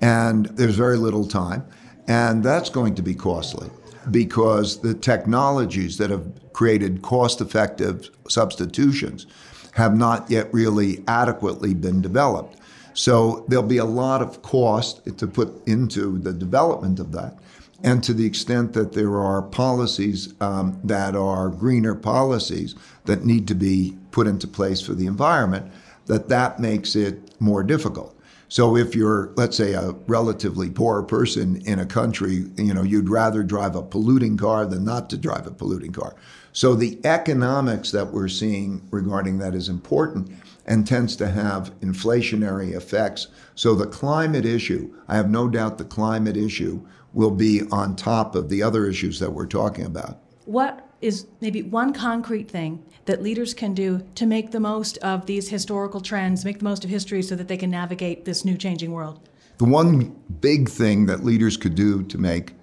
And 0.00 0.46
there's 0.46 0.74
very 0.74 0.98
little 0.98 1.26
time. 1.26 1.66
And 2.06 2.44
that's 2.44 2.70
going 2.70 2.94
to 2.96 3.02
be 3.02 3.14
costly 3.14 3.70
because 4.10 4.80
the 4.80 4.94
technologies 4.94 5.96
that 5.98 6.10
have 6.10 6.30
created 6.52 7.02
cost 7.02 7.40
effective 7.40 8.10
substitutions 8.28 9.26
have 9.72 9.96
not 9.96 10.30
yet 10.30 10.52
really 10.54 11.02
adequately 11.08 11.74
been 11.74 12.00
developed. 12.00 12.58
So 12.96 13.44
there'll 13.46 13.62
be 13.62 13.76
a 13.76 13.84
lot 13.84 14.22
of 14.22 14.40
cost 14.40 15.18
to 15.18 15.26
put 15.26 15.66
into 15.68 16.18
the 16.18 16.32
development 16.32 16.98
of 16.98 17.12
that. 17.12 17.36
And 17.84 18.02
to 18.04 18.14
the 18.14 18.24
extent 18.24 18.72
that 18.72 18.94
there 18.94 19.20
are 19.20 19.42
policies 19.42 20.32
um, 20.40 20.80
that 20.82 21.14
are 21.14 21.50
greener 21.50 21.94
policies 21.94 22.74
that 23.04 23.22
need 23.22 23.46
to 23.48 23.54
be 23.54 23.94
put 24.12 24.26
into 24.26 24.48
place 24.48 24.80
for 24.80 24.94
the 24.94 25.06
environment, 25.06 25.70
that 26.06 26.30
that 26.30 26.58
makes 26.58 26.96
it 26.96 27.38
more 27.38 27.62
difficult. 27.62 28.18
So 28.48 28.76
if 28.76 28.94
you're, 28.94 29.30
let's 29.36 29.58
say, 29.58 29.74
a 29.74 29.90
relatively 30.06 30.70
poor 30.70 31.02
person 31.02 31.60
in 31.66 31.78
a 31.78 31.86
country, 31.86 32.46
you 32.56 32.72
know, 32.72 32.82
you'd 32.82 33.10
rather 33.10 33.42
drive 33.42 33.76
a 33.76 33.82
polluting 33.82 34.38
car 34.38 34.64
than 34.64 34.84
not 34.84 35.10
to 35.10 35.18
drive 35.18 35.46
a 35.46 35.50
polluting 35.50 35.92
car. 35.92 36.14
So 36.52 36.74
the 36.74 36.98
economics 37.04 37.90
that 37.90 38.06
we're 38.06 38.28
seeing 38.28 38.80
regarding 38.90 39.36
that 39.38 39.54
is 39.54 39.68
important 39.68 40.30
and 40.66 40.86
tends 40.86 41.16
to 41.16 41.28
have 41.28 41.72
inflationary 41.80 42.74
effects. 42.74 43.28
So 43.54 43.74
the 43.74 43.86
climate 43.86 44.44
issue, 44.44 44.94
I 45.08 45.16
have 45.16 45.30
no 45.30 45.48
doubt 45.48 45.78
the 45.78 45.84
climate 45.84 46.36
issue 46.36 46.84
will 47.12 47.30
be 47.30 47.62
on 47.70 47.96
top 47.96 48.34
of 48.34 48.48
the 48.48 48.62
other 48.62 48.86
issues 48.86 49.18
that 49.20 49.32
we're 49.32 49.46
talking 49.46 49.86
about. 49.86 50.18
What 50.44 50.86
is 51.00 51.26
maybe 51.40 51.62
one 51.62 51.92
concrete 51.92 52.50
thing 52.50 52.84
that 53.04 53.22
leaders 53.22 53.54
can 53.54 53.74
do 53.74 54.06
to 54.16 54.26
make 54.26 54.50
the 54.50 54.60
most 54.60 54.98
of 54.98 55.26
these 55.26 55.48
historical 55.48 56.00
trends, 56.00 56.44
make 56.44 56.58
the 56.58 56.64
most 56.64 56.84
of 56.84 56.90
history 56.90 57.22
so 57.22 57.36
that 57.36 57.48
they 57.48 57.56
can 57.56 57.70
navigate 57.70 58.24
this 58.24 58.44
new 58.44 58.56
changing 58.56 58.92
world? 58.92 59.28
The 59.58 59.64
one 59.64 60.20
big 60.40 60.68
thing 60.68 61.06
that 61.06 61.24
leaders 61.24 61.56
could 61.56 61.74
do 61.74 62.02
to 62.04 62.18
make 62.18 62.54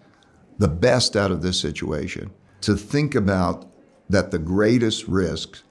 the 0.60 0.68
best 0.68 1.16
out 1.16 1.32
of 1.32 1.42
this 1.42 1.60
situation, 1.60 2.32
to 2.62 2.76
think 2.76 3.16
about 3.16 3.66
that 4.10 4.32
the 4.32 4.40
greatest 4.40 5.08
risks 5.08 5.64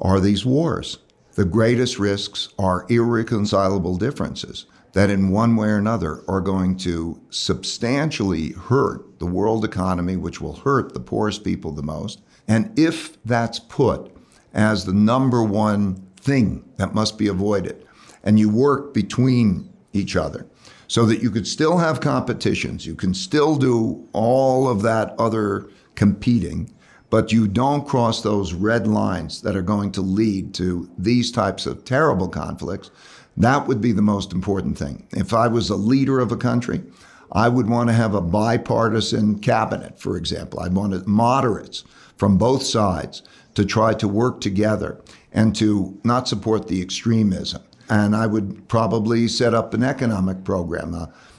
are 0.00 0.20
these 0.20 0.44
wars. 0.44 0.98
The 1.34 1.44
greatest 1.44 1.98
risks 1.98 2.48
are 2.60 2.86
irreconcilable 2.88 3.96
differences 3.96 4.66
that, 4.92 5.10
in 5.10 5.30
one 5.30 5.56
way 5.56 5.68
or 5.68 5.78
another, 5.78 6.22
are 6.28 6.40
going 6.40 6.76
to 6.78 7.20
substantially 7.30 8.52
hurt 8.52 9.18
the 9.18 9.26
world 9.26 9.64
economy, 9.64 10.16
which 10.16 10.40
will 10.40 10.52
hurt 10.52 10.94
the 10.94 11.00
poorest 11.00 11.42
people 11.42 11.72
the 11.72 11.82
most. 11.82 12.20
And 12.46 12.78
if 12.78 13.20
that's 13.24 13.58
put 13.58 14.14
as 14.52 14.84
the 14.84 14.92
number 14.92 15.42
one 15.42 15.96
thing 16.16 16.64
that 16.76 16.94
must 16.94 17.18
be 17.18 17.26
avoided, 17.26 17.84
and 18.22 18.38
you 18.38 18.48
work 18.48 18.94
between 18.94 19.72
each 19.92 20.14
other 20.14 20.46
so 20.86 21.04
that 21.06 21.20
you 21.20 21.30
could 21.30 21.48
still 21.48 21.78
have 21.78 22.00
competitions, 22.00 22.86
you 22.86 22.94
can 22.94 23.12
still 23.12 23.56
do 23.56 24.08
all 24.12 24.68
of 24.68 24.82
that 24.82 25.16
other 25.18 25.68
competing, 25.96 26.72
but 27.14 27.30
you 27.30 27.46
don't 27.46 27.86
cross 27.86 28.22
those 28.22 28.54
red 28.54 28.88
lines 28.88 29.40
that 29.42 29.54
are 29.54 29.62
going 29.62 29.92
to 29.92 30.00
lead 30.00 30.52
to 30.52 30.90
these 30.98 31.30
types 31.30 31.64
of 31.64 31.84
terrible 31.84 32.26
conflicts, 32.26 32.90
that 33.36 33.68
would 33.68 33.80
be 33.80 33.92
the 33.92 34.02
most 34.02 34.32
important 34.32 34.76
thing. 34.76 35.06
If 35.12 35.32
I 35.32 35.46
was 35.46 35.70
a 35.70 35.76
leader 35.76 36.18
of 36.18 36.32
a 36.32 36.36
country, 36.36 36.82
I 37.30 37.48
would 37.48 37.68
want 37.68 37.88
to 37.88 37.92
have 37.92 38.14
a 38.14 38.20
bipartisan 38.20 39.38
cabinet, 39.38 40.00
for 40.00 40.16
example. 40.16 40.58
I'd 40.58 40.74
want 40.74 41.06
moderates 41.06 41.84
from 42.16 42.36
both 42.36 42.64
sides 42.64 43.22
to 43.54 43.64
try 43.64 43.94
to 43.94 44.08
work 44.08 44.40
together 44.40 45.00
and 45.30 45.54
to 45.54 45.96
not 46.02 46.26
support 46.26 46.66
the 46.66 46.82
extremism. 46.82 47.62
And 47.88 48.16
I 48.16 48.26
would 48.26 48.66
probably 48.66 49.28
set 49.28 49.54
up 49.54 49.72
an 49.72 49.84
economic 49.84 50.42
program, 50.42 50.90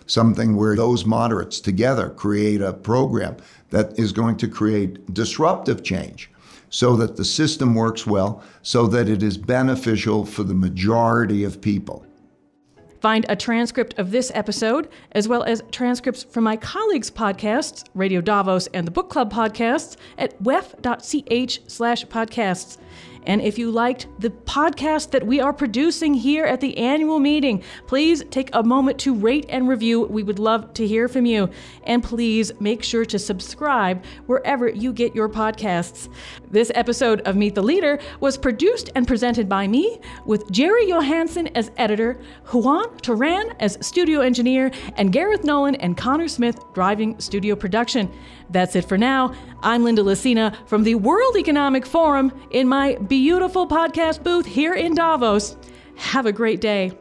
something 0.05 0.55
where 0.55 0.75
those 0.75 1.05
moderates 1.05 1.59
together 1.59 2.09
create 2.09 2.61
a 2.61 2.73
program 2.73 3.37
that 3.69 3.97
is 3.99 4.11
going 4.11 4.37
to 4.37 4.47
create 4.47 5.13
disruptive 5.13 5.83
change 5.83 6.29
so 6.69 6.95
that 6.95 7.15
the 7.15 7.25
system 7.25 7.73
works 7.73 8.05
well, 8.05 8.43
so 8.61 8.87
that 8.87 9.07
it 9.07 9.23
is 9.23 9.37
beneficial 9.37 10.25
for 10.25 10.43
the 10.43 10.53
majority 10.53 11.43
of 11.43 11.61
people. 11.61 12.05
Find 12.99 13.25
a 13.29 13.35
transcript 13.35 13.99
of 13.99 14.11
this 14.11 14.31
episode, 14.33 14.89
as 15.11 15.27
well 15.27 15.43
as 15.43 15.61
transcripts 15.71 16.23
from 16.23 16.43
my 16.43 16.57
colleagues' 16.57 17.11
podcasts, 17.11 17.85
Radio 17.93 18.19
Davos 18.19 18.67
and 18.73 18.87
the 18.87 18.91
Book 18.91 19.09
Club 19.09 19.31
podcasts, 19.31 19.95
at 20.17 20.41
wef.ch 20.41 21.59
slash 21.71 22.05
podcasts. 22.07 22.77
And 23.25 23.41
if 23.41 23.57
you 23.57 23.71
liked 23.71 24.07
the 24.19 24.29
podcast 24.29 25.11
that 25.11 25.25
we 25.25 25.39
are 25.39 25.53
producing 25.53 26.13
here 26.13 26.45
at 26.45 26.61
the 26.61 26.77
annual 26.77 27.19
meeting, 27.19 27.63
please 27.88 28.23
take 28.29 28.49
a 28.53 28.63
moment 28.63 28.99
to 28.99 29.13
rate 29.13 29.45
and 29.49 29.67
review. 29.67 30.01
We 30.01 30.23
would 30.23 30.39
love 30.39 30.73
to 30.75 30.88
hear 30.88 31.07
from 31.07 31.25
you. 31.25 31.49
And 31.83 32.03
please 32.03 32.51
make 32.59 32.83
sure 32.83 33.05
to 33.05 33.19
subscribe 33.19 34.03
wherever 34.25 34.67
you 34.67 34.93
get 34.93 35.15
your 35.15 35.29
podcasts. 35.29 36.09
This 36.51 36.71
episode 36.75 37.21
of 37.21 37.36
Meet 37.36 37.55
the 37.55 37.63
Leader 37.63 37.99
was 38.19 38.38
produced 38.38 38.89
and 38.95 39.08
presented 39.08 39.49
by 39.49 39.67
me, 39.67 39.99
with 40.25 40.49
Jerry 40.51 40.88
Johansson 40.88 41.47
as 41.55 41.71
editor, 41.77 42.19
Juan 42.51 42.97
Turan 42.97 43.53
as 43.60 43.77
studio 43.81 44.21
engineer, 44.21 44.71
and 44.95 45.12
Gareth 45.12 45.43
Nolan 45.43 45.75
and 45.75 45.97
Connor 45.97 46.27
Smith 46.27 46.60
driving 46.73 47.19
studio 47.19 47.55
production. 47.55 48.12
That's 48.49 48.75
it 48.75 48.86
for 48.86 48.97
now. 48.97 49.34
I'm 49.62 49.84
Linda 49.84 50.01
Lacina 50.01 50.55
from 50.67 50.84
the 50.84 50.95
World 50.95 51.38
Economic 51.38 51.86
Forum 51.86 52.31
in 52.51 52.67
my 52.67 52.95
beautiful 52.95 53.67
podcast 53.67 54.23
booth 54.23 54.45
here 54.45 54.73
in 54.73 54.93
Davos. 54.93 55.58
Have 55.95 56.25
a 56.25 56.31
great 56.31 56.62
day. 56.62 56.97